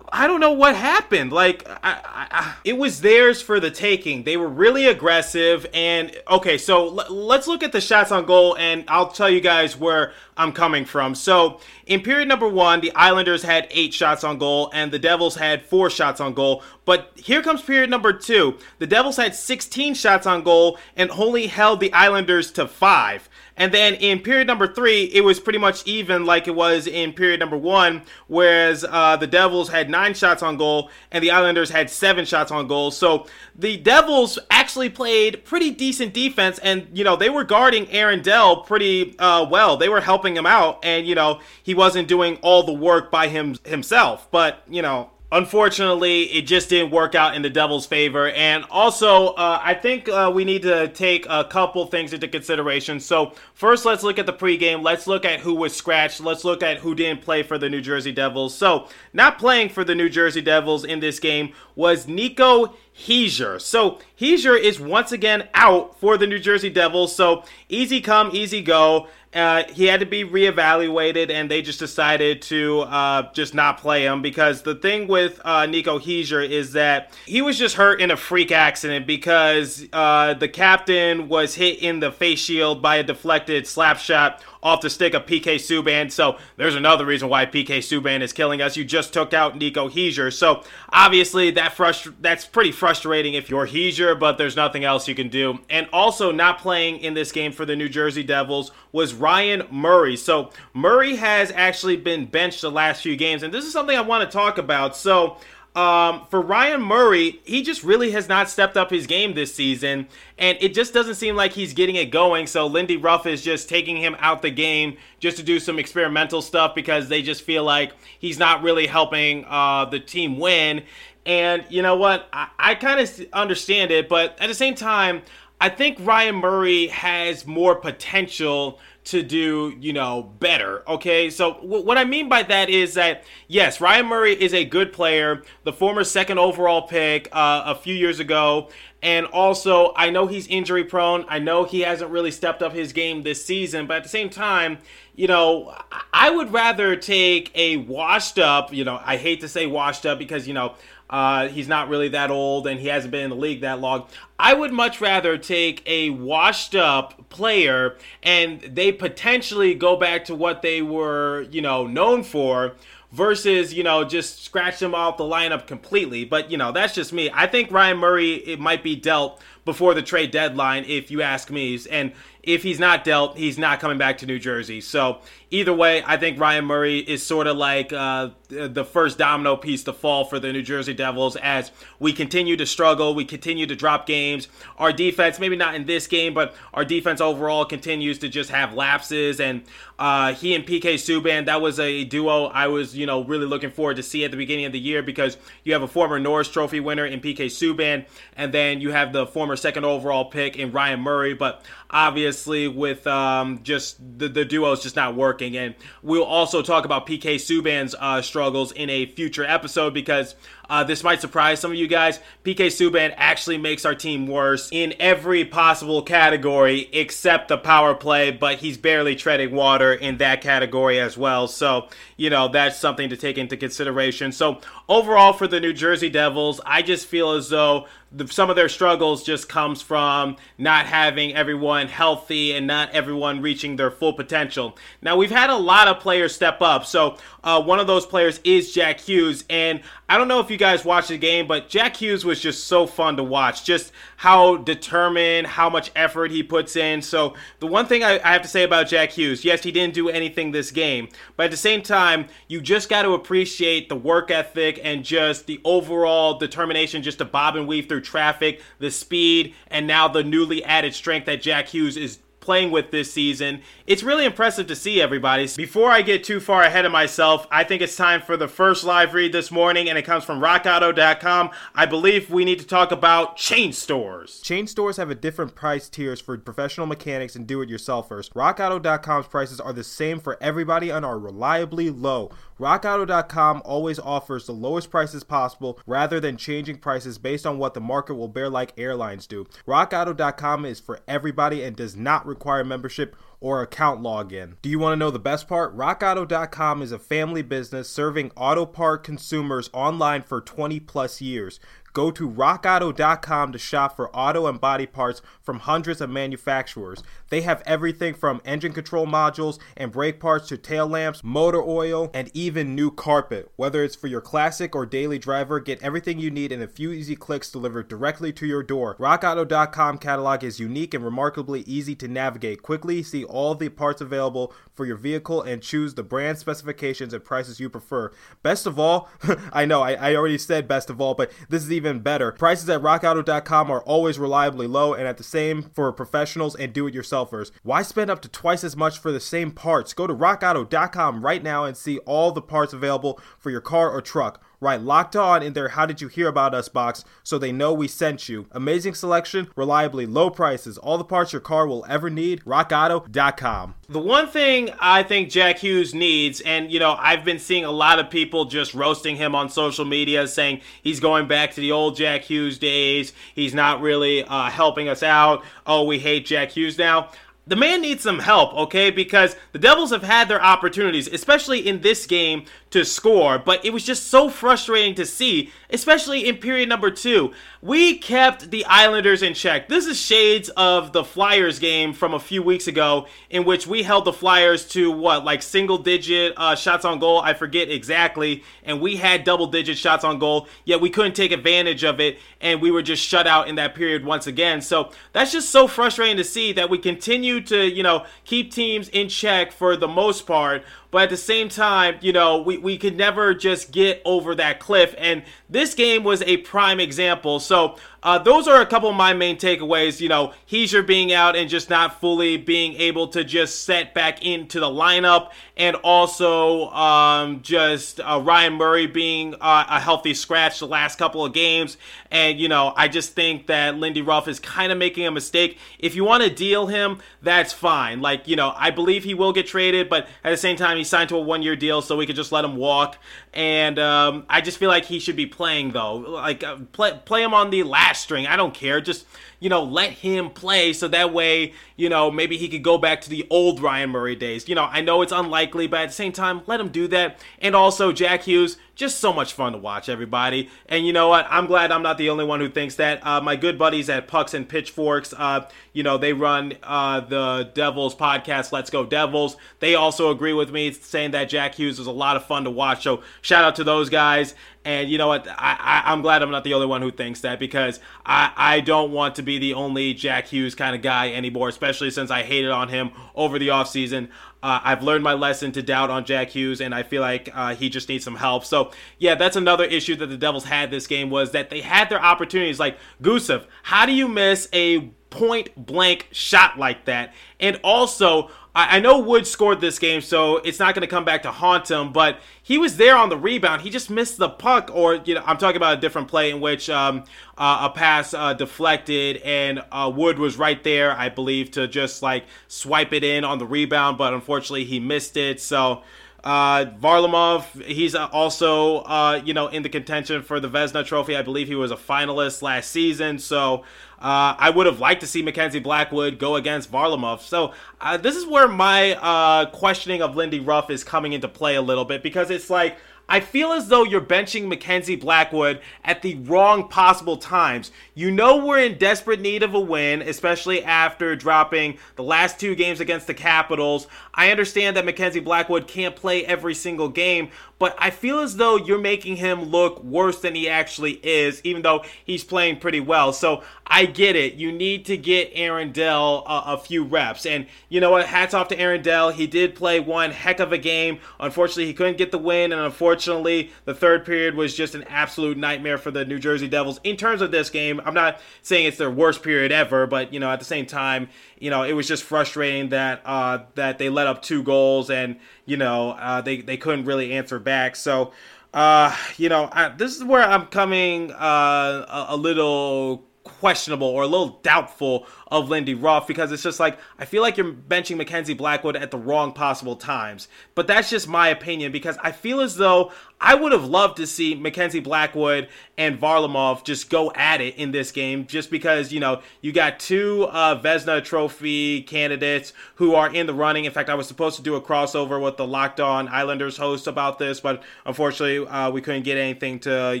I 0.12 0.26
don't 0.26 0.40
know 0.40 0.52
what 0.52 0.74
happened. 0.74 1.32
Like, 1.32 1.68
I, 1.68 1.76
I, 1.84 2.26
I, 2.30 2.54
it 2.64 2.76
was 2.76 3.00
theirs 3.00 3.40
for 3.40 3.60
the 3.60 3.70
taking. 3.70 4.24
They 4.24 4.36
were 4.36 4.48
really 4.48 4.86
aggressive. 4.86 5.66
And 5.72 6.16
okay, 6.28 6.58
so 6.58 6.98
l- 6.98 7.14
let's 7.14 7.46
look 7.46 7.62
at 7.62 7.72
the 7.72 7.80
shots 7.80 8.10
on 8.10 8.26
goal, 8.26 8.56
and 8.56 8.84
I'll 8.88 9.08
tell 9.08 9.30
you 9.30 9.40
guys 9.40 9.76
where 9.76 10.12
I'm 10.36 10.52
coming 10.52 10.84
from. 10.84 11.14
So, 11.14 11.60
in 11.86 12.00
period 12.00 12.28
number 12.28 12.48
one, 12.48 12.80
the 12.80 12.92
Islanders 12.94 13.42
had 13.42 13.68
eight 13.70 13.94
shots 13.94 14.24
on 14.24 14.38
goal, 14.38 14.70
and 14.72 14.90
the 14.90 14.98
Devils 14.98 15.36
had 15.36 15.62
four 15.62 15.88
shots 15.88 16.20
on 16.20 16.34
goal. 16.34 16.62
But 16.84 17.12
here 17.14 17.42
comes 17.42 17.62
period 17.62 17.90
number 17.90 18.12
two. 18.12 18.58
The 18.78 18.86
Devils 18.86 19.16
had 19.16 19.34
16 19.34 19.94
shots 19.94 20.26
on 20.26 20.42
goal 20.42 20.78
and 20.96 21.10
only 21.10 21.46
held 21.46 21.80
the 21.80 21.92
Islanders 21.92 22.50
to 22.52 22.66
five. 22.66 23.28
And 23.56 23.72
then 23.72 23.94
in 23.94 24.20
period 24.20 24.46
number 24.46 24.66
three, 24.66 25.04
it 25.04 25.22
was 25.22 25.40
pretty 25.40 25.58
much 25.58 25.86
even 25.86 26.24
like 26.24 26.46
it 26.46 26.54
was 26.54 26.86
in 26.86 27.12
period 27.12 27.40
number 27.40 27.56
one, 27.56 28.02
whereas 28.26 28.84
uh, 28.88 29.16
the 29.16 29.26
Devils 29.26 29.70
had 29.70 29.88
nine 29.88 30.14
shots 30.14 30.42
on 30.42 30.56
goal 30.56 30.90
and 31.10 31.22
the 31.24 31.30
Islanders 31.30 31.70
had 31.70 31.88
seven 31.88 32.24
shots 32.24 32.50
on 32.50 32.66
goal. 32.66 32.90
So 32.90 33.26
the 33.54 33.76
Devils 33.76 34.38
actually 34.50 34.90
played 34.90 35.44
pretty 35.44 35.70
decent 35.70 36.12
defense, 36.12 36.58
and 36.58 36.86
you 36.92 37.04
know 37.04 37.16
they 37.16 37.30
were 37.30 37.44
guarding 37.44 37.88
Aaron 37.90 38.22
Dell 38.22 38.62
pretty 38.62 39.18
uh, 39.18 39.46
well. 39.48 39.76
They 39.76 39.88
were 39.88 40.00
helping 40.00 40.36
him 40.36 40.46
out, 40.46 40.84
and 40.84 41.06
you 41.06 41.14
know 41.14 41.40
he 41.62 41.74
wasn't 41.74 42.08
doing 42.08 42.36
all 42.42 42.62
the 42.62 42.72
work 42.72 43.10
by 43.10 43.28
him 43.28 43.56
himself. 43.64 44.30
But 44.30 44.62
you 44.68 44.82
know 44.82 45.10
unfortunately, 45.36 46.22
it 46.24 46.42
just 46.42 46.70
didn't 46.70 46.90
work 46.90 47.14
out 47.14 47.34
in 47.34 47.42
the 47.42 47.50
Devils' 47.50 47.86
favor. 47.86 48.30
And 48.30 48.64
also, 48.70 49.28
uh, 49.28 49.60
I 49.62 49.74
think 49.74 50.08
uh, 50.08 50.32
we 50.34 50.44
need 50.44 50.62
to 50.62 50.88
take 50.88 51.26
a 51.28 51.44
couple 51.44 51.86
things 51.86 52.12
into 52.12 52.26
consideration. 52.26 52.98
So, 53.00 53.32
first, 53.54 53.84
let's 53.84 54.02
look 54.02 54.18
at 54.18 54.26
the 54.26 54.32
pregame. 54.32 54.82
Let's 54.82 55.06
look 55.06 55.24
at 55.24 55.40
who 55.40 55.54
was 55.54 55.76
scratched. 55.76 56.20
Let's 56.20 56.44
look 56.44 56.62
at 56.62 56.78
who 56.78 56.94
didn't 56.94 57.22
play 57.22 57.42
for 57.42 57.58
the 57.58 57.68
New 57.68 57.82
Jersey 57.82 58.12
Devils. 58.12 58.54
So, 58.54 58.88
not 59.12 59.38
playing 59.38 59.68
for 59.68 59.84
the 59.84 59.94
New 59.94 60.08
Jersey 60.08 60.40
Devils 60.40 60.84
in 60.84 61.00
this 61.00 61.20
game 61.20 61.52
was 61.74 62.08
Nico 62.08 62.74
Hischier. 62.98 63.60
So 63.60 63.98
Hischier 64.18 64.58
is 64.58 64.80
once 64.80 65.12
again 65.12 65.48
out 65.54 65.98
for 66.00 66.16
the 66.16 66.26
New 66.26 66.38
Jersey 66.38 66.70
Devils. 66.70 67.14
So 67.14 67.44
easy 67.68 68.00
come, 68.00 68.30
easy 68.32 68.62
go. 68.62 69.08
Uh, 69.36 69.64
he 69.72 69.84
had 69.84 70.00
to 70.00 70.06
be 70.06 70.24
reevaluated, 70.24 71.30
and 71.30 71.50
they 71.50 71.60
just 71.60 71.78
decided 71.78 72.40
to 72.42 72.80
uh, 72.80 73.30
just 73.32 73.54
not 73.54 73.78
play 73.78 74.04
him. 74.04 74.22
Because 74.22 74.62
the 74.62 74.74
thing 74.74 75.06
with 75.06 75.40
uh, 75.44 75.66
Nico 75.66 75.98
Hischier 75.98 76.48
is 76.48 76.72
that 76.72 77.12
he 77.26 77.42
was 77.42 77.58
just 77.58 77.76
hurt 77.76 78.00
in 78.00 78.10
a 78.10 78.16
freak 78.16 78.50
accident 78.50 79.06
because 79.06 79.86
uh, 79.92 80.34
the 80.34 80.48
captain 80.48 81.28
was 81.28 81.54
hit 81.54 81.82
in 81.82 82.00
the 82.00 82.10
face 82.10 82.38
shield 82.38 82.80
by 82.80 82.96
a 82.96 83.02
deflected 83.02 83.66
slap 83.66 83.98
shot 83.98 84.42
off 84.62 84.80
the 84.80 84.90
stick 84.90 85.14
of 85.14 85.26
PK 85.26 85.56
Subban. 85.56 86.10
So 86.10 86.38
there's 86.56 86.74
another 86.74 87.04
reason 87.04 87.28
why 87.28 87.46
PK 87.46 87.78
Subban 87.78 88.20
is 88.20 88.32
killing 88.32 88.60
us. 88.62 88.76
You 88.76 88.84
just 88.84 89.12
took 89.12 89.32
out 89.32 89.56
Nico 89.56 89.88
Hischier. 89.88 90.32
So 90.32 90.62
obviously 90.90 91.50
that 91.52 91.72
frust- 91.74 92.14
that's 92.20 92.44
pretty 92.44 92.72
frustrating 92.72 93.34
if 93.34 93.50
you're 93.50 93.66
Hischier, 93.66 94.18
but 94.18 94.38
there's 94.38 94.56
nothing 94.56 94.84
else 94.84 95.08
you 95.08 95.14
can 95.14 95.28
do. 95.28 95.58
And 95.70 95.88
also 95.92 96.32
not 96.32 96.58
playing 96.58 96.98
in 96.98 97.14
this 97.14 97.32
game 97.32 97.52
for 97.52 97.64
the 97.64 97.76
New 97.76 97.88
Jersey 97.88 98.22
Devils 98.22 98.72
was 98.92 99.14
Ryan 99.14 99.64
Murray. 99.70 100.16
So 100.16 100.50
Murray 100.74 101.16
has 101.16 101.52
actually 101.52 101.96
been 101.96 102.26
benched 102.26 102.62
the 102.62 102.70
last 102.70 103.02
few 103.02 103.16
games, 103.16 103.42
and 103.42 103.52
this 103.52 103.64
is 103.64 103.72
something 103.72 103.96
I 103.96 104.00
want 104.00 104.28
to 104.28 104.34
talk 104.34 104.58
about. 104.58 104.96
So 104.96 105.38
um, 105.76 106.26
for 106.30 106.40
Ryan 106.40 106.80
Murray, 106.80 107.38
he 107.44 107.62
just 107.62 107.84
really 107.84 108.12
has 108.12 108.30
not 108.30 108.48
stepped 108.48 108.78
up 108.78 108.90
his 108.90 109.06
game 109.06 109.34
this 109.34 109.54
season, 109.54 110.08
and 110.38 110.56
it 110.62 110.72
just 110.72 110.94
doesn't 110.94 111.16
seem 111.16 111.36
like 111.36 111.52
he's 111.52 111.74
getting 111.74 111.96
it 111.96 112.06
going. 112.10 112.46
So 112.46 112.66
Lindy 112.66 112.96
Ruff 112.96 113.26
is 113.26 113.42
just 113.42 113.68
taking 113.68 113.98
him 113.98 114.16
out 114.18 114.40
the 114.40 114.50
game 114.50 114.96
just 115.20 115.36
to 115.36 115.42
do 115.42 115.60
some 115.60 115.78
experimental 115.78 116.40
stuff 116.40 116.74
because 116.74 117.10
they 117.10 117.20
just 117.20 117.42
feel 117.42 117.62
like 117.62 117.92
he's 118.18 118.38
not 118.38 118.62
really 118.62 118.86
helping 118.86 119.44
uh, 119.44 119.84
the 119.84 120.00
team 120.00 120.38
win. 120.38 120.82
And 121.26 121.62
you 121.68 121.82
know 121.82 121.96
what? 121.96 122.26
I, 122.32 122.48
I 122.58 122.74
kind 122.74 122.98
of 122.98 123.26
understand 123.34 123.90
it, 123.90 124.08
but 124.08 124.34
at 124.40 124.46
the 124.46 124.54
same 124.54 124.76
time, 124.76 125.20
I 125.60 125.70
think 125.70 125.98
Ryan 126.00 126.36
Murray 126.36 126.88
has 126.88 127.46
more 127.46 127.76
potential 127.76 128.78
to 129.04 129.22
do, 129.22 129.72
you 129.80 129.92
know, 129.92 130.22
better. 130.40 130.82
Okay, 130.88 131.30
so 131.30 131.54
w- 131.54 131.84
what 131.84 131.96
I 131.96 132.04
mean 132.04 132.28
by 132.28 132.42
that 132.42 132.68
is 132.68 132.94
that 132.94 133.24
yes, 133.46 133.80
Ryan 133.80 134.06
Murray 134.06 134.32
is 134.32 134.52
a 134.52 134.64
good 134.64 134.92
player, 134.92 135.42
the 135.62 135.72
former 135.72 136.04
second 136.04 136.38
overall 136.38 136.82
pick 136.82 137.28
uh, 137.32 137.62
a 137.66 137.74
few 137.76 137.94
years 137.94 138.18
ago, 138.18 138.68
and 139.02 139.24
also 139.26 139.92
I 139.96 140.10
know 140.10 140.26
he's 140.26 140.48
injury 140.48 140.84
prone. 140.84 141.24
I 141.28 141.38
know 141.38 141.64
he 141.64 141.80
hasn't 141.80 142.10
really 142.10 142.32
stepped 142.32 142.62
up 142.62 142.72
his 142.72 142.92
game 142.92 143.22
this 143.22 143.44
season, 143.44 143.86
but 143.86 143.98
at 143.98 144.02
the 144.02 144.08
same 144.08 144.28
time, 144.28 144.78
you 145.14 145.28
know, 145.28 145.72
I 146.12 146.28
would 146.28 146.52
rather 146.52 146.96
take 146.96 147.50
a 147.54 147.76
washed 147.76 148.38
up. 148.38 148.74
You 148.74 148.84
know, 148.84 149.00
I 149.02 149.16
hate 149.16 149.40
to 149.40 149.48
say 149.48 149.66
washed 149.66 150.04
up 150.04 150.18
because 150.18 150.48
you 150.48 150.54
know 150.54 150.74
uh, 151.08 151.48
he's 151.48 151.68
not 151.68 151.88
really 151.88 152.08
that 152.08 152.30
old 152.30 152.66
and 152.66 152.80
he 152.80 152.88
hasn't 152.88 153.10
been 153.10 153.24
in 153.24 153.30
the 153.30 153.36
league 153.36 153.60
that 153.60 153.80
long. 153.80 154.06
I 154.38 154.54
would 154.54 154.72
much 154.72 155.00
rather 155.00 155.38
take 155.38 155.82
a 155.86 156.10
washed 156.10 156.74
up 156.74 157.28
player 157.28 157.96
and 158.22 158.60
they 158.60 158.92
potentially 158.92 159.74
go 159.74 159.96
back 159.96 160.24
to 160.26 160.34
what 160.34 160.62
they 160.62 160.82
were, 160.82 161.42
you 161.50 161.62
know, 161.62 161.86
known 161.86 162.22
for 162.22 162.74
versus, 163.12 163.72
you 163.72 163.82
know, 163.82 164.04
just 164.04 164.44
scratch 164.44 164.78
them 164.80 164.94
off 164.94 165.16
the 165.16 165.24
lineup 165.24 165.66
completely. 165.66 166.24
But, 166.24 166.50
you 166.50 166.58
know, 166.58 166.72
that's 166.72 166.94
just 166.94 167.12
me. 167.12 167.30
I 167.32 167.46
think 167.46 167.70
Ryan 167.70 167.98
Murray, 167.98 168.34
it 168.34 168.58
might 168.58 168.82
be 168.82 168.96
dealt 168.96 169.40
before 169.64 169.94
the 169.94 170.02
trade 170.02 170.30
deadline, 170.30 170.84
if 170.86 171.10
you 171.10 171.22
ask 171.22 171.50
me. 171.50 171.78
And 171.90 172.12
if 172.46 172.62
he's 172.62 172.78
not 172.78 173.02
dealt, 173.02 173.36
he's 173.36 173.58
not 173.58 173.80
coming 173.80 173.98
back 173.98 174.18
to 174.18 174.26
New 174.26 174.38
Jersey. 174.38 174.80
So 174.80 175.18
either 175.50 175.74
way, 175.74 176.02
I 176.06 176.16
think 176.16 176.38
Ryan 176.38 176.64
Murray 176.64 177.00
is 177.00 177.26
sort 177.26 177.48
of 177.48 177.56
like 177.56 177.92
uh, 177.92 178.30
the 178.48 178.84
first 178.84 179.18
domino 179.18 179.56
piece 179.56 179.82
to 179.84 179.92
fall 179.92 180.24
for 180.24 180.38
the 180.38 180.52
New 180.52 180.62
Jersey 180.62 180.94
Devils 180.94 181.36
as 181.36 181.72
we 181.98 182.12
continue 182.12 182.56
to 182.56 182.64
struggle, 182.64 183.16
we 183.16 183.24
continue 183.24 183.66
to 183.66 183.74
drop 183.74 184.06
games. 184.06 184.46
Our 184.78 184.92
defense, 184.92 185.40
maybe 185.40 185.56
not 185.56 185.74
in 185.74 185.86
this 185.86 186.06
game, 186.06 186.34
but 186.34 186.54
our 186.72 186.84
defense 186.84 187.20
overall 187.20 187.64
continues 187.64 188.18
to 188.20 188.28
just 188.28 188.50
have 188.50 188.74
lapses. 188.74 189.40
And 189.40 189.62
uh, 189.98 190.34
he 190.34 190.54
and 190.54 190.64
PK 190.64 190.94
Subban, 190.94 191.46
that 191.46 191.60
was 191.60 191.80
a 191.80 192.04
duo 192.04 192.44
I 192.46 192.68
was, 192.68 192.96
you 192.96 193.06
know, 193.06 193.24
really 193.24 193.46
looking 193.46 193.70
forward 193.70 193.96
to 193.96 194.04
see 194.04 194.24
at 194.24 194.30
the 194.30 194.36
beginning 194.36 194.66
of 194.66 194.72
the 194.72 194.78
year 194.78 195.02
because 195.02 195.36
you 195.64 195.72
have 195.72 195.82
a 195.82 195.88
former 195.88 196.20
Norris 196.20 196.48
Trophy 196.48 196.78
winner 196.78 197.06
in 197.06 197.20
PK 197.20 197.46
Subban, 197.46 198.04
and 198.36 198.54
then 198.54 198.80
you 198.80 198.92
have 198.92 199.12
the 199.12 199.26
former 199.26 199.56
second 199.56 199.84
overall 199.84 200.26
pick 200.26 200.56
in 200.56 200.70
Ryan 200.70 201.00
Murray. 201.00 201.34
But 201.34 201.64
obviously, 201.90 202.35
with 202.68 203.06
um, 203.06 203.62
just 203.62 203.98
the, 204.18 204.28
the 204.28 204.44
duo 204.44 204.72
is 204.72 204.80
just 204.80 204.96
not 204.96 205.14
working 205.14 205.36
working. 205.36 205.56
And 205.56 205.74
we'll 206.02 206.24
also 206.24 206.62
talk 206.62 206.84
about 206.84 207.06
PK 207.06 207.36
Subban's 207.36 207.94
uh, 207.98 208.22
struggles 208.22 208.72
in 208.72 208.90
a 208.90 209.06
future 209.06 209.44
episode 209.44 209.92
because 209.92 210.34
uh, 210.68 210.84
this 210.84 211.02
might 211.02 211.20
surprise 211.20 211.60
some 211.60 211.70
of 211.70 211.76
you 211.76 211.86
guys. 211.86 212.20
PK 212.44 212.66
Subban 212.66 213.14
actually 213.16 213.58
makes 213.58 213.84
our 213.84 213.94
team 213.94 214.26
worse 214.26 214.68
in 214.72 214.94
every 214.98 215.44
possible 215.44 216.02
category 216.02 216.88
except 216.92 217.48
the 217.48 217.58
power 217.58 217.94
play, 217.94 218.30
but 218.30 218.58
he's 218.58 218.76
barely 218.76 219.16
treading 219.16 219.54
water 219.54 219.92
in 219.92 220.18
that 220.18 220.40
category 220.40 220.98
as 221.00 221.16
well. 221.16 221.48
So, 221.48 221.88
you 222.16 222.30
know, 222.30 222.48
that's 222.48 222.78
something 222.78 223.08
to 223.10 223.16
take 223.16 223.38
into 223.38 223.56
consideration. 223.56 224.32
So, 224.32 224.60
overall, 224.88 225.32
for 225.32 225.46
the 225.46 225.60
New 225.60 225.72
Jersey 225.72 226.10
Devils, 226.10 226.60
I 226.64 226.82
just 226.82 227.06
feel 227.06 227.32
as 227.32 227.48
though 227.48 227.86
some 228.26 228.50
of 228.50 228.56
their 228.56 228.68
struggles 228.68 229.22
just 229.22 229.48
comes 229.48 229.82
from 229.82 230.36
not 230.58 230.86
having 230.86 231.34
everyone 231.34 231.88
healthy 231.88 232.54
and 232.54 232.66
not 232.66 232.90
everyone 232.92 233.42
reaching 233.42 233.76
their 233.76 233.90
full 233.90 234.12
potential. 234.12 234.76
Now 235.02 235.16
we've 235.16 235.30
had 235.30 235.50
a 235.50 235.56
lot 235.56 235.88
of 235.88 236.00
players 236.00 236.34
step 236.34 236.62
up. 236.62 236.86
So 236.86 237.18
uh, 237.42 237.62
one 237.62 237.78
of 237.78 237.86
those 237.86 238.06
players 238.06 238.40
is 238.44 238.72
Jack 238.72 239.00
Hughes, 239.00 239.44
and 239.50 239.80
I 240.08 240.16
don't 240.16 240.28
know 240.28 240.40
if 240.40 240.50
you 240.50 240.55
guys 240.56 240.84
watched 240.84 241.08
the 241.08 241.18
game, 241.18 241.46
but 241.46 241.68
Jack 241.68 241.96
Hughes 241.96 242.24
was 242.24 242.40
just 242.40 242.66
so 242.66 242.86
fun 242.86 243.16
to 243.16 243.22
watch. 243.22 243.64
Just 243.64 243.92
how 244.16 244.56
determined, 244.56 245.46
how 245.46 245.70
much 245.70 245.90
effort 245.94 246.30
he 246.30 246.42
puts 246.42 246.76
in. 246.76 247.02
So 247.02 247.34
the 247.60 247.66
one 247.66 247.86
thing 247.86 248.02
I, 248.02 248.18
I 248.18 248.32
have 248.32 248.42
to 248.42 248.48
say 248.48 248.62
about 248.62 248.88
Jack 248.88 249.10
Hughes, 249.10 249.44
yes, 249.44 249.62
he 249.62 249.72
didn't 249.72 249.94
do 249.94 250.08
anything 250.08 250.52
this 250.52 250.70
game, 250.70 251.08
but 251.36 251.44
at 251.44 251.50
the 251.50 251.56
same 251.56 251.82
time, 251.82 252.26
you 252.48 252.60
just 252.60 252.88
got 252.88 253.02
to 253.02 253.12
appreciate 253.12 253.88
the 253.88 253.96
work 253.96 254.30
ethic 254.30 254.80
and 254.82 255.04
just 255.04 255.46
the 255.46 255.60
overall 255.64 256.38
determination 256.38 257.02
just 257.02 257.18
to 257.18 257.24
bob 257.24 257.56
and 257.56 257.66
weave 257.66 257.88
through 257.88 258.00
traffic, 258.00 258.60
the 258.78 258.90
speed, 258.90 259.54
and 259.68 259.86
now 259.86 260.08
the 260.08 260.24
newly 260.24 260.64
added 260.64 260.94
strength 260.94 261.26
that 261.26 261.42
Jack 261.42 261.68
Hughes 261.68 261.96
is 261.96 262.18
playing 262.46 262.70
with 262.70 262.92
this 262.92 263.12
season. 263.12 263.60
It's 263.88 264.04
really 264.04 264.24
impressive 264.24 264.68
to 264.68 264.76
see 264.76 265.02
everybody. 265.02 265.48
Before 265.56 265.90
I 265.90 266.00
get 266.00 266.22
too 266.22 266.38
far 266.38 266.62
ahead 266.62 266.86
of 266.86 266.92
myself, 266.92 267.46
I 267.50 267.64
think 267.64 267.82
it's 267.82 267.96
time 267.96 268.22
for 268.22 268.36
the 268.36 268.46
first 268.46 268.84
live 268.84 269.14
read 269.14 269.32
this 269.32 269.50
morning, 269.50 269.88
and 269.88 269.98
it 269.98 270.04
comes 270.04 270.24
from 270.24 270.40
rockauto.com. 270.40 271.50
I 271.74 271.86
believe 271.86 272.30
we 272.30 272.44
need 272.44 272.60
to 272.60 272.66
talk 272.66 272.92
about 272.92 273.36
chain 273.36 273.72
stores. 273.72 274.40
Chain 274.42 274.68
stores 274.68 274.96
have 274.96 275.10
a 275.10 275.14
different 275.16 275.56
price 275.56 275.88
tiers 275.88 276.20
for 276.20 276.38
professional 276.38 276.86
mechanics 276.86 277.34
and 277.34 277.48
do 277.48 277.60
it 277.62 277.68
yourselfers. 277.68 278.32
RockAuto.com's 278.32 279.26
prices 279.26 279.60
are 279.60 279.72
the 279.72 279.84
same 279.84 280.20
for 280.20 280.38
everybody 280.40 280.90
and 280.90 281.04
are 281.04 281.18
reliably 281.18 281.90
low. 281.90 282.30
RockAuto.com 282.60 283.60
always 283.64 283.98
offers 283.98 284.46
the 284.46 284.52
lowest 284.52 284.90
prices 284.90 285.24
possible 285.24 285.78
rather 285.86 286.20
than 286.20 286.38
changing 286.38 286.78
prices 286.78 287.18
based 287.18 287.44
on 287.44 287.58
what 287.58 287.74
the 287.74 287.80
market 287.80 288.14
will 288.14 288.28
bear 288.28 288.48
like 288.48 288.72
airlines 288.78 289.26
do. 289.26 289.46
RockAuto.com 289.66 290.64
is 290.64 290.80
for 290.80 291.00
everybody 291.06 291.62
and 291.62 291.76
does 291.76 291.96
not 291.96 292.24
require 292.24 292.35
membership 292.64 293.16
or 293.40 293.62
account 293.62 294.00
login. 294.00 294.56
Do 294.62 294.68
you 294.68 294.78
want 294.78 294.92
to 294.92 294.96
know 294.96 295.10
the 295.10 295.18
best 295.18 295.46
part? 295.46 295.76
RockAuto.com 295.76 296.82
is 296.82 296.92
a 296.92 296.98
family 296.98 297.42
business 297.42 297.88
serving 297.88 298.32
auto 298.36 298.64
part 298.64 299.04
consumers 299.04 299.70
online 299.72 300.22
for 300.22 300.40
20 300.40 300.80
plus 300.80 301.20
years. 301.20 301.60
Go 301.96 302.10
to 302.10 302.28
rockauto.com 302.28 303.52
to 303.52 303.58
shop 303.58 303.96
for 303.96 304.14
auto 304.14 304.46
and 304.48 304.60
body 304.60 304.84
parts 304.84 305.22
from 305.40 305.60
hundreds 305.60 306.02
of 306.02 306.10
manufacturers. 306.10 307.02
They 307.30 307.40
have 307.40 307.62
everything 307.64 308.12
from 308.12 308.42
engine 308.44 308.74
control 308.74 309.06
modules 309.06 309.58
and 309.78 309.90
brake 309.90 310.20
parts 310.20 310.46
to 310.48 310.58
tail 310.58 310.86
lamps, 310.86 311.24
motor 311.24 311.62
oil, 311.62 312.10
and 312.12 312.30
even 312.34 312.74
new 312.74 312.90
carpet. 312.90 313.50
Whether 313.56 313.82
it's 313.82 313.96
for 313.96 314.08
your 314.08 314.20
classic 314.20 314.76
or 314.76 314.84
daily 314.84 315.18
driver, 315.18 315.58
get 315.58 315.82
everything 315.82 316.18
you 316.18 316.30
need 316.30 316.52
in 316.52 316.60
a 316.60 316.68
few 316.68 316.92
easy 316.92 317.16
clicks 317.16 317.50
delivered 317.50 317.88
directly 317.88 318.30
to 318.30 318.46
your 318.46 318.62
door. 318.62 318.96
RockAuto.com 318.98 319.96
catalog 319.96 320.44
is 320.44 320.60
unique 320.60 320.92
and 320.92 321.02
remarkably 321.02 321.62
easy 321.62 321.94
to 321.94 322.08
navigate. 322.08 322.60
Quickly 322.60 323.02
see 323.02 323.24
all 323.24 323.54
the 323.54 323.70
parts 323.70 324.02
available 324.02 324.52
for 324.74 324.84
your 324.84 324.98
vehicle 324.98 325.40
and 325.40 325.62
choose 325.62 325.94
the 325.94 326.02
brand 326.02 326.36
specifications 326.36 327.14
and 327.14 327.24
prices 327.24 327.58
you 327.58 327.70
prefer. 327.70 328.12
Best 328.42 328.66
of 328.66 328.78
all, 328.78 329.08
I 329.54 329.64
know 329.64 329.80
I, 329.80 329.94
I 329.94 330.14
already 330.14 330.36
said 330.36 330.68
best 330.68 330.90
of 330.90 331.00
all, 331.00 331.14
but 331.14 331.32
this 331.48 331.62
is 331.62 331.72
even 331.72 331.85
better. 331.94 332.32
Prices 332.32 332.68
at 332.68 332.82
rockauto.com 332.82 333.70
are 333.70 333.82
always 333.82 334.18
reliably 334.18 334.66
low 334.66 334.92
and 334.92 335.06
at 335.06 335.16
the 335.16 335.22
same 335.22 335.62
for 335.62 335.92
professionals 335.92 336.54
and 336.54 336.72
do 336.72 336.86
it 336.86 336.94
yourselfers. 336.94 337.50
Why 337.62 337.82
spend 337.82 338.10
up 338.10 338.20
to 338.22 338.28
twice 338.28 338.64
as 338.64 338.76
much 338.76 338.98
for 338.98 339.12
the 339.12 339.20
same 339.20 339.52
parts? 339.52 339.92
Go 339.94 340.06
to 340.06 340.14
rockauto.com 340.14 341.24
right 341.24 341.42
now 341.42 341.64
and 341.64 341.76
see 341.76 341.98
all 342.00 342.32
the 342.32 342.42
parts 342.42 342.72
available 342.72 343.20
for 343.38 343.50
your 343.50 343.60
car 343.60 343.90
or 343.90 344.02
truck. 344.02 344.42
Right, 344.66 344.80
locked 344.80 345.14
on 345.14 345.44
in 345.44 345.52
their 345.52 345.68
How 345.68 345.86
Did 345.86 346.00
You 346.00 346.08
Hear 346.08 346.26
About 346.26 346.52
Us 346.52 346.68
box 346.68 347.04
so 347.22 347.38
they 347.38 347.52
know 347.52 347.72
we 347.72 347.86
sent 347.86 348.28
you. 348.28 348.46
Amazing 348.50 348.94
selection, 348.94 349.46
reliably 349.54 350.06
low 350.06 350.28
prices, 350.28 350.76
all 350.76 350.98
the 350.98 351.04
parts 351.04 351.32
your 351.32 351.38
car 351.38 351.68
will 351.68 351.86
ever 351.88 352.10
need. 352.10 352.44
RockAuto.com. 352.44 353.76
The 353.88 354.00
one 354.00 354.26
thing 354.26 354.70
I 354.80 355.04
think 355.04 355.30
Jack 355.30 355.60
Hughes 355.60 355.94
needs, 355.94 356.40
and 356.40 356.72
you 356.72 356.80
know, 356.80 356.96
I've 356.98 357.24
been 357.24 357.38
seeing 357.38 357.64
a 357.64 357.70
lot 357.70 358.00
of 358.00 358.10
people 358.10 358.46
just 358.46 358.74
roasting 358.74 359.14
him 359.14 359.36
on 359.36 359.50
social 359.50 359.84
media, 359.84 360.26
saying 360.26 360.62
he's 360.82 360.98
going 360.98 361.28
back 361.28 361.52
to 361.52 361.60
the 361.60 361.70
old 361.70 361.94
Jack 361.94 362.22
Hughes 362.22 362.58
days. 362.58 363.12
He's 363.36 363.54
not 363.54 363.80
really 363.80 364.24
uh, 364.24 364.50
helping 364.50 364.88
us 364.88 365.04
out. 365.04 365.44
Oh, 365.64 365.84
we 365.84 366.00
hate 366.00 366.26
Jack 366.26 366.50
Hughes 366.50 366.76
now 366.76 367.10
the 367.46 367.56
man 367.56 367.80
needs 367.80 368.02
some 368.02 368.18
help, 368.18 368.52
okay? 368.54 368.90
Because 368.90 369.36
the 369.52 369.58
Devils 369.58 369.90
have 369.90 370.02
had 370.02 370.28
their 370.28 370.42
opportunities, 370.42 371.06
especially 371.06 371.60
in 371.60 371.80
this 371.80 372.04
game, 372.06 372.44
to 372.70 372.84
score, 372.84 373.38
but 373.38 373.64
it 373.64 373.72
was 373.72 373.84
just 373.84 374.08
so 374.08 374.28
frustrating 374.28 374.94
to 374.96 375.06
see, 375.06 375.52
especially 375.70 376.28
in 376.28 376.36
period 376.36 376.68
number 376.68 376.90
two. 376.90 377.32
We 377.62 377.96
kept 377.96 378.50
the 378.50 378.64
Islanders 378.66 379.22
in 379.22 379.34
check. 379.34 379.68
This 379.68 379.86
is 379.86 380.00
shades 380.00 380.48
of 380.50 380.92
the 380.92 381.04
Flyers 381.04 381.58
game 381.60 381.92
from 381.92 382.12
a 382.12 382.20
few 382.20 382.42
weeks 382.42 382.66
ago, 382.66 383.06
in 383.30 383.44
which 383.44 383.66
we 383.66 383.84
held 383.84 384.04
the 384.04 384.12
Flyers 384.12 384.66
to 384.70 384.90
what, 384.90 385.24
like 385.24 385.42
single 385.42 385.78
digit 385.78 386.34
uh, 386.36 386.56
shots 386.56 386.84
on 386.84 386.98
goal? 386.98 387.20
I 387.20 387.34
forget 387.34 387.70
exactly. 387.70 388.42
And 388.64 388.80
we 388.80 388.96
had 388.96 389.24
double 389.24 389.46
digit 389.46 389.78
shots 389.78 390.04
on 390.04 390.18
goal, 390.18 390.48
yet 390.64 390.80
we 390.80 390.90
couldn't 390.90 391.14
take 391.14 391.32
advantage 391.32 391.84
of 391.84 392.00
it, 392.00 392.18
and 392.40 392.60
we 392.60 392.72
were 392.72 392.82
just 392.82 393.02
shut 393.02 393.28
out 393.28 393.48
in 393.48 393.54
that 393.56 393.74
period 393.76 394.04
once 394.04 394.26
again. 394.26 394.60
So 394.60 394.90
that's 395.12 395.32
just 395.32 395.50
so 395.50 395.68
frustrating 395.68 396.16
to 396.16 396.24
see 396.24 396.52
that 396.52 396.68
we 396.68 396.78
continue 396.78 397.40
to, 397.42 397.64
you 397.64 397.84
know, 397.84 398.06
keep 398.24 398.52
teams 398.52 398.88
in 398.88 399.08
check 399.08 399.52
for 399.52 399.76
the 399.76 399.88
most 399.88 400.26
part 400.26 400.64
but 400.90 401.04
at 401.04 401.10
the 401.10 401.16
same 401.16 401.48
time, 401.48 401.98
you 402.00 402.12
know, 402.12 402.40
we, 402.40 402.58
we 402.58 402.78
could 402.78 402.96
never 402.96 403.34
just 403.34 403.72
get 403.72 404.02
over 404.04 404.34
that 404.34 404.60
cliff. 404.60 404.94
And 404.98 405.24
this 405.48 405.74
game 405.74 406.04
was 406.04 406.22
a 406.22 406.38
prime 406.38 406.80
example. 406.80 407.40
So 407.40 407.76
uh, 408.02 408.18
those 408.18 408.46
are 408.48 408.60
a 408.60 408.66
couple 408.66 408.88
of 408.88 408.96
my 408.96 409.12
main 409.12 409.36
takeaways. 409.36 410.00
You 410.00 410.08
know, 410.08 410.32
Hischier 410.48 410.86
being 410.86 411.12
out 411.12 411.36
and 411.36 411.48
just 411.48 411.70
not 411.70 412.00
fully 412.00 412.36
being 412.36 412.74
able 412.74 413.08
to 413.08 413.24
just 413.24 413.64
set 413.64 413.94
back 413.94 414.24
into 414.24 414.60
the 414.60 414.66
lineup, 414.66 415.30
and 415.56 415.76
also 415.76 416.68
um, 416.70 417.42
just 417.42 418.00
uh, 418.00 418.20
Ryan 418.22 418.54
Murray 418.54 418.86
being 418.86 419.34
uh, 419.34 419.66
a 419.68 419.80
healthy 419.80 420.14
scratch 420.14 420.58
the 420.58 420.66
last 420.66 420.98
couple 420.98 421.24
of 421.24 421.32
games. 421.32 421.76
And, 422.10 422.38
you 422.38 422.48
know, 422.48 422.72
I 422.76 422.88
just 422.88 423.14
think 423.14 423.48
that 423.48 423.76
Lindy 423.76 424.00
Ruff 424.00 424.28
is 424.28 424.38
kind 424.38 424.70
of 424.70 424.78
making 424.78 425.06
a 425.06 425.10
mistake. 425.10 425.58
If 425.78 425.94
you 425.94 426.04
want 426.04 426.22
to 426.22 426.30
deal 426.30 426.66
him, 426.66 427.00
that's 427.20 427.52
fine. 427.52 428.00
Like, 428.00 428.28
you 428.28 428.36
know, 428.36 428.52
I 428.56 428.70
believe 428.70 429.04
he 429.04 429.14
will 429.14 429.32
get 429.32 429.46
traded, 429.46 429.88
but 429.88 430.06
at 430.22 430.30
the 430.30 430.36
same 430.36 430.56
time, 430.56 430.76
he 430.76 430.84
signed 430.84 431.08
to 431.08 431.16
a 431.16 431.20
one 431.20 431.42
year 431.42 431.56
deal, 431.56 431.82
so 431.82 431.96
we 431.96 432.06
could 432.06 432.16
just 432.16 432.32
let 432.32 432.44
him 432.44 432.56
walk. 432.56 432.98
And 433.34 433.78
um, 433.78 434.24
I 434.28 434.40
just 434.40 434.58
feel 434.58 434.68
like 434.68 434.84
he 434.84 434.98
should 434.98 435.16
be 435.16 435.26
playing, 435.26 435.72
though. 435.72 435.96
Like, 435.96 436.44
uh, 436.44 436.58
play, 436.72 436.98
play 437.04 437.22
him 437.22 437.34
on 437.34 437.50
the 437.50 437.64
string. 437.92 438.26
I 438.26 438.36
don't 438.36 438.54
care. 438.54 438.80
Just, 438.80 439.06
you 439.38 439.48
know, 439.48 439.62
let 439.62 439.90
him 439.90 440.30
play 440.30 440.72
so 440.72 440.88
that 440.88 441.12
way, 441.12 441.52
you 441.76 441.88
know, 441.88 442.10
maybe 442.10 442.36
he 442.36 442.48
could 442.48 442.62
go 442.62 442.78
back 442.78 443.00
to 443.02 443.10
the 443.10 443.26
old 443.30 443.60
Ryan 443.60 443.90
Murray 443.90 444.16
days. 444.16 444.48
You 444.48 444.54
know, 444.54 444.64
I 444.64 444.80
know 444.80 445.02
it's 445.02 445.12
unlikely, 445.12 445.66
but 445.66 445.80
at 445.80 445.88
the 445.88 445.94
same 445.94 446.12
time, 446.12 446.42
let 446.46 446.60
him 446.60 446.68
do 446.68 446.88
that. 446.88 447.18
And 447.40 447.54
also, 447.54 447.92
Jack 447.92 448.22
Hughes, 448.22 448.56
just 448.74 448.98
so 448.98 449.12
much 449.12 449.32
fun 449.32 449.52
to 449.52 449.58
watch, 449.58 449.88
everybody. 449.88 450.50
And 450.68 450.86
you 450.86 450.92
know 450.92 451.08
what? 451.08 451.26
I'm 451.30 451.46
glad 451.46 451.72
I'm 451.72 451.82
not 451.82 451.96
the 451.96 452.10
only 452.10 452.24
one 452.24 452.40
who 452.40 452.48
thinks 452.48 452.76
that. 452.76 453.04
Uh, 453.06 453.20
my 453.20 453.34
good 453.36 453.58
buddies 453.58 453.88
at 453.88 454.06
Pucks 454.06 454.34
and 454.34 454.48
Pitchforks, 454.48 455.14
uh, 455.16 455.48
you 455.72 455.82
know, 455.82 455.96
they 455.96 456.12
run 456.12 456.54
uh, 456.62 457.00
the 457.00 457.50
Devils 457.54 457.94
podcast, 457.94 458.52
Let's 458.52 458.70
Go 458.70 458.84
Devils. 458.84 459.36
They 459.60 459.74
also 459.74 460.10
agree 460.10 460.34
with 460.34 460.50
me, 460.50 460.72
saying 460.72 461.12
that 461.12 461.30
Jack 461.30 461.54
Hughes 461.54 461.78
was 461.78 461.86
a 461.86 461.92
lot 461.92 462.16
of 462.16 462.24
fun 462.26 462.44
to 462.44 462.50
watch. 462.50 462.84
So 462.84 463.02
shout 463.22 463.44
out 463.44 463.56
to 463.56 463.64
those 463.64 463.88
guys. 463.88 464.34
And 464.66 464.90
you 464.90 464.98
know 464.98 465.06
what? 465.06 465.28
I, 465.28 465.84
I, 465.86 465.92
am 465.92 466.02
glad 466.02 466.24
I'm 466.24 466.32
not 466.32 466.42
the 466.42 466.54
only 466.54 466.66
one 466.66 466.82
who 466.82 466.90
thinks 466.90 467.20
that 467.20 467.38
because 467.38 467.78
I, 468.04 468.32
I 468.36 468.60
don't 468.60 468.90
want 468.90 469.14
to 469.14 469.22
be 469.22 469.38
the 469.38 469.54
only 469.54 469.94
Jack 469.94 470.26
Hughes 470.26 470.56
kind 470.56 470.74
of 470.74 470.82
guy 470.82 471.12
anymore, 471.12 471.48
especially 471.48 471.88
since 471.92 472.10
I 472.10 472.24
hated 472.24 472.50
on 472.50 472.68
him 472.68 472.90
over 473.14 473.38
the 473.38 473.46
offseason. 473.46 474.08
Uh, 474.42 474.58
I've 474.64 474.82
learned 474.82 475.04
my 475.04 475.14
lesson 475.14 475.52
to 475.52 475.62
doubt 475.62 475.90
on 475.90 476.04
Jack 476.04 476.30
Hughes, 476.30 476.60
and 476.60 476.74
I 476.74 476.82
feel 476.82 477.00
like 477.00 477.28
uh, 477.32 477.54
he 477.54 477.68
just 477.68 477.88
needs 477.88 478.02
some 478.02 478.16
help. 478.16 478.44
So, 478.44 478.72
yeah, 478.98 479.14
that's 479.14 479.36
another 479.36 479.64
issue 479.64 479.94
that 479.96 480.06
the 480.06 480.16
Devils 480.16 480.44
had 480.44 480.72
this 480.72 480.88
game 480.88 481.10
was 481.10 481.30
that 481.30 481.48
they 481.48 481.60
had 481.60 481.88
their 481.88 482.02
opportunities. 482.02 482.58
Like 482.58 482.76
Gusev, 483.00 483.46
how 483.62 483.86
do 483.86 483.92
you 483.92 484.08
miss 484.08 484.48
a 484.52 484.80
point 485.10 485.54
blank 485.54 486.08
shot 486.10 486.58
like 486.58 486.86
that? 486.86 487.14
And 487.38 487.60
also, 487.62 488.32
I, 488.56 488.78
I 488.78 488.80
know 488.80 488.98
Wood 488.98 489.26
scored 489.26 489.60
this 489.60 489.78
game, 489.78 490.00
so 490.00 490.38
it's 490.38 490.58
not 490.58 490.74
going 490.74 490.80
to 490.80 490.88
come 490.88 491.04
back 491.04 491.22
to 491.22 491.30
haunt 491.30 491.70
him. 491.70 491.92
But 491.92 492.18
he 492.42 492.56
was 492.56 492.78
there 492.78 492.96
on 492.96 493.10
the 493.10 493.16
rebound. 493.16 493.62
He 493.62 493.70
just 493.70 493.90
missed 493.90 494.16
the 494.16 494.30
puck, 494.30 494.70
or 494.72 494.94
you 494.94 495.14
know, 495.14 495.22
I'm 495.24 495.36
talking 495.36 495.58
about 495.58 495.78
a 495.78 495.80
different 495.80 496.08
play 496.08 496.30
in 496.30 496.40
which 496.40 496.70
um, 496.70 497.04
uh, 497.36 497.68
a 497.70 497.70
pass 497.70 498.14
uh, 498.14 498.32
deflected 498.32 499.18
and 499.18 499.62
uh, 499.70 499.92
Wood 499.94 500.18
was 500.18 500.38
right 500.38 500.62
there, 500.64 500.96
I 500.96 501.10
believe, 501.10 501.50
to 501.52 501.68
just 501.68 502.02
like 502.02 502.24
swipe 502.48 502.92
it 502.94 503.04
in 503.04 503.24
on 503.24 503.38
the 503.38 503.46
rebound, 503.46 503.98
but 503.98 504.14
unfortunately 504.14 504.64
he 504.64 504.80
missed 504.80 505.16
it. 505.16 505.40
So. 505.40 505.82
Uh, 506.24 506.66
Varlamov, 506.80 507.62
he's 507.62 507.94
also, 507.94 508.78
uh, 508.78 509.22
you 509.24 509.32
know, 509.32 509.46
in 509.46 509.62
the 509.62 509.68
contention 509.68 510.22
for 510.22 510.40
the 510.40 510.48
Vezina 510.48 510.84
Trophy. 510.84 511.16
I 511.16 511.22
believe 511.22 511.46
he 511.46 511.54
was 511.54 511.70
a 511.70 511.76
finalist 511.76 512.42
last 512.42 512.70
season. 512.70 513.18
So 513.18 513.64
uh, 513.98 514.34
I 514.38 514.50
would 514.50 514.66
have 514.66 514.80
liked 514.80 515.00
to 515.02 515.06
see 515.06 515.22
Mackenzie 515.22 515.60
Blackwood 515.60 516.18
go 516.18 516.36
against 516.36 516.70
Varlamov. 516.70 517.20
So 517.20 517.52
uh, 517.80 517.96
this 517.96 518.16
is 518.16 518.26
where 518.26 518.48
my 518.48 518.94
uh, 518.94 519.46
questioning 519.50 520.02
of 520.02 520.16
Lindy 520.16 520.40
Ruff 520.40 520.68
is 520.70 520.82
coming 520.84 521.12
into 521.12 521.28
play 521.28 521.54
a 521.54 521.62
little 521.62 521.84
bit 521.84 522.02
because 522.02 522.30
it's 522.30 522.50
like 522.50 522.76
I 523.08 523.20
feel 523.20 523.52
as 523.52 523.68
though 523.68 523.84
you're 523.84 524.00
benching 524.00 524.48
Mackenzie 524.48 524.96
Blackwood 524.96 525.60
at 525.84 526.02
the 526.02 526.16
wrong 526.16 526.68
possible 526.68 527.16
times. 527.16 527.70
You 527.94 528.10
know 528.10 528.44
we're 528.44 528.58
in 528.58 528.78
desperate 528.78 529.20
need 529.20 529.44
of 529.44 529.54
a 529.54 529.60
win, 529.60 530.02
especially 530.02 530.64
after 530.64 531.14
dropping 531.14 531.78
the 531.94 532.02
last 532.02 532.40
two 532.40 532.56
games 532.56 532.80
against 532.80 533.06
the 533.06 533.14
Capitals. 533.14 533.86
I 534.12 534.32
understand 534.32 534.76
that 534.76 534.84
Mackenzie 534.84 535.20
Blackwood 535.20 535.68
can't 535.68 535.94
play 535.94 536.26
every 536.26 536.54
single 536.54 536.88
game, 536.88 537.30
but 537.58 537.74
I 537.78 537.90
feel 537.90 538.20
as 538.20 538.36
though 538.36 538.56
you're 538.56 538.78
making 538.78 539.16
him 539.16 539.44
look 539.44 539.82
worse 539.82 540.20
than 540.20 540.34
he 540.34 540.48
actually 540.48 541.00
is, 541.02 541.40
even 541.42 541.62
though 541.62 541.84
he's 542.04 542.22
playing 542.22 542.58
pretty 542.58 542.80
well. 542.80 543.12
So 543.12 543.42
I 543.66 543.86
get 543.86 544.14
it. 544.14 544.34
You 544.34 544.52
need 544.52 544.84
to 544.86 544.96
get 544.96 545.30
Aaron 545.34 545.72
Dell 545.72 546.24
a, 546.26 546.54
a, 546.54 546.58
few 546.58 546.84
reps. 546.84 547.26
And 547.26 547.46
you 547.68 547.80
know 547.80 547.90
what? 547.90 548.06
Hats 548.06 548.34
off 548.34 548.48
to 548.48 548.58
Aaron 548.58 548.82
Dell. 548.82 549.10
He 549.10 549.26
did 549.26 549.54
play 549.54 549.80
one 549.80 550.10
heck 550.10 550.38
of 550.38 550.52
a 550.52 550.58
game. 550.58 550.98
Unfortunately, 551.18 551.66
he 551.66 551.74
couldn't 551.74 551.96
get 551.96 552.12
the 552.12 552.18
win. 552.18 552.52
And 552.52 552.60
unfortunately, 552.60 553.50
the 553.64 553.74
third 553.74 554.04
period 554.04 554.34
was 554.34 554.54
just 554.54 554.74
an 554.74 554.84
absolute 554.84 555.36
nightmare 555.36 555.78
for 555.78 555.90
the 555.90 556.04
New 556.04 556.18
Jersey 556.18 556.48
Devils. 556.48 556.78
In 556.84 556.96
terms 556.96 557.22
of 557.22 557.30
this 557.30 557.50
game, 557.50 557.80
I'm 557.84 557.94
not 557.94 558.20
saying 558.42 558.66
it's 558.66 558.78
their 558.78 558.90
worst 558.90 559.22
period 559.22 559.50
ever, 559.50 559.86
but 559.86 560.12
you 560.12 560.20
know, 560.20 560.30
at 560.30 560.38
the 560.38 560.44
same 560.44 560.66
time, 560.66 561.08
you 561.38 561.50
know, 561.50 561.62
it 561.62 561.72
was 561.72 561.88
just 561.88 562.02
frustrating 562.02 562.70
that 562.70 563.02
uh, 563.04 563.40
that 563.54 563.78
they 563.78 563.88
let 563.88 564.06
up 564.06 564.22
two 564.22 564.42
goals 564.42 564.90
and 564.90 565.16
you 565.44 565.56
know 565.56 565.90
uh, 565.90 566.20
they 566.20 566.40
they 566.40 566.56
couldn't 566.56 566.84
really 566.84 567.12
answer 567.12 567.38
back. 567.46 567.76
So, 567.76 568.12
uh, 568.52 568.94
you 569.16 569.30
know, 569.30 569.48
I, 569.50 569.70
this 569.70 569.96
is 569.96 570.04
where 570.04 570.22
I'm 570.22 570.46
coming 570.48 571.12
uh, 571.12 571.86
a, 571.88 572.06
a 572.10 572.16
little 572.16 573.06
questionable 573.40 573.86
or 573.86 574.02
a 574.02 574.06
little 574.06 574.40
doubtful 574.42 575.06
of 575.28 575.48
Lindy 575.48 575.74
Ruff 575.74 576.06
because 576.06 576.30
it's 576.32 576.42
just 576.42 576.60
like 576.60 576.78
I 576.98 577.04
feel 577.04 577.22
like 577.22 577.36
you're 577.36 577.52
benching 577.52 577.96
Mackenzie 577.96 578.34
Blackwood 578.34 578.76
at 578.76 578.90
the 578.90 578.98
wrong 578.98 579.32
possible 579.32 579.76
times. 579.76 580.28
But 580.54 580.66
that's 580.66 580.90
just 580.90 581.08
my 581.08 581.28
opinion 581.28 581.72
because 581.72 581.98
I 582.02 582.12
feel 582.12 582.40
as 582.40 582.56
though 582.56 582.92
I 583.20 583.34
would 583.34 583.52
have 583.52 583.64
loved 583.64 583.96
to 583.96 584.06
see 584.06 584.34
Mackenzie 584.34 584.80
Blackwood 584.80 585.48
and 585.78 585.98
Varlamov 585.98 586.64
just 586.64 586.90
go 586.90 587.10
at 587.14 587.40
it 587.40 587.56
in 587.56 587.70
this 587.70 587.90
game 587.90 588.26
just 588.26 588.50
because, 588.50 588.92
you 588.92 589.00
know, 589.00 589.22
you 589.40 589.52
got 589.52 589.80
two 589.80 590.24
uh, 590.24 590.60
Vezina 590.60 591.02
Trophy 591.02 591.82
candidates 591.82 592.52
who 592.74 592.94
are 592.94 593.12
in 593.12 593.26
the 593.26 593.32
running. 593.32 593.64
In 593.64 593.72
fact, 593.72 593.88
I 593.88 593.94
was 593.94 594.06
supposed 594.06 594.36
to 594.36 594.42
do 594.42 594.54
a 594.54 594.60
crossover 594.60 595.22
with 595.22 595.38
the 595.38 595.46
Locked 595.46 595.80
On 595.80 596.08
Islanders 596.08 596.58
host 596.58 596.86
about 596.86 597.18
this, 597.18 597.40
but 597.40 597.62
unfortunately, 597.86 598.46
uh, 598.46 598.70
we 598.70 598.82
couldn't 598.82 599.04
get 599.04 599.16
anything 599.16 599.60
to, 599.60 600.00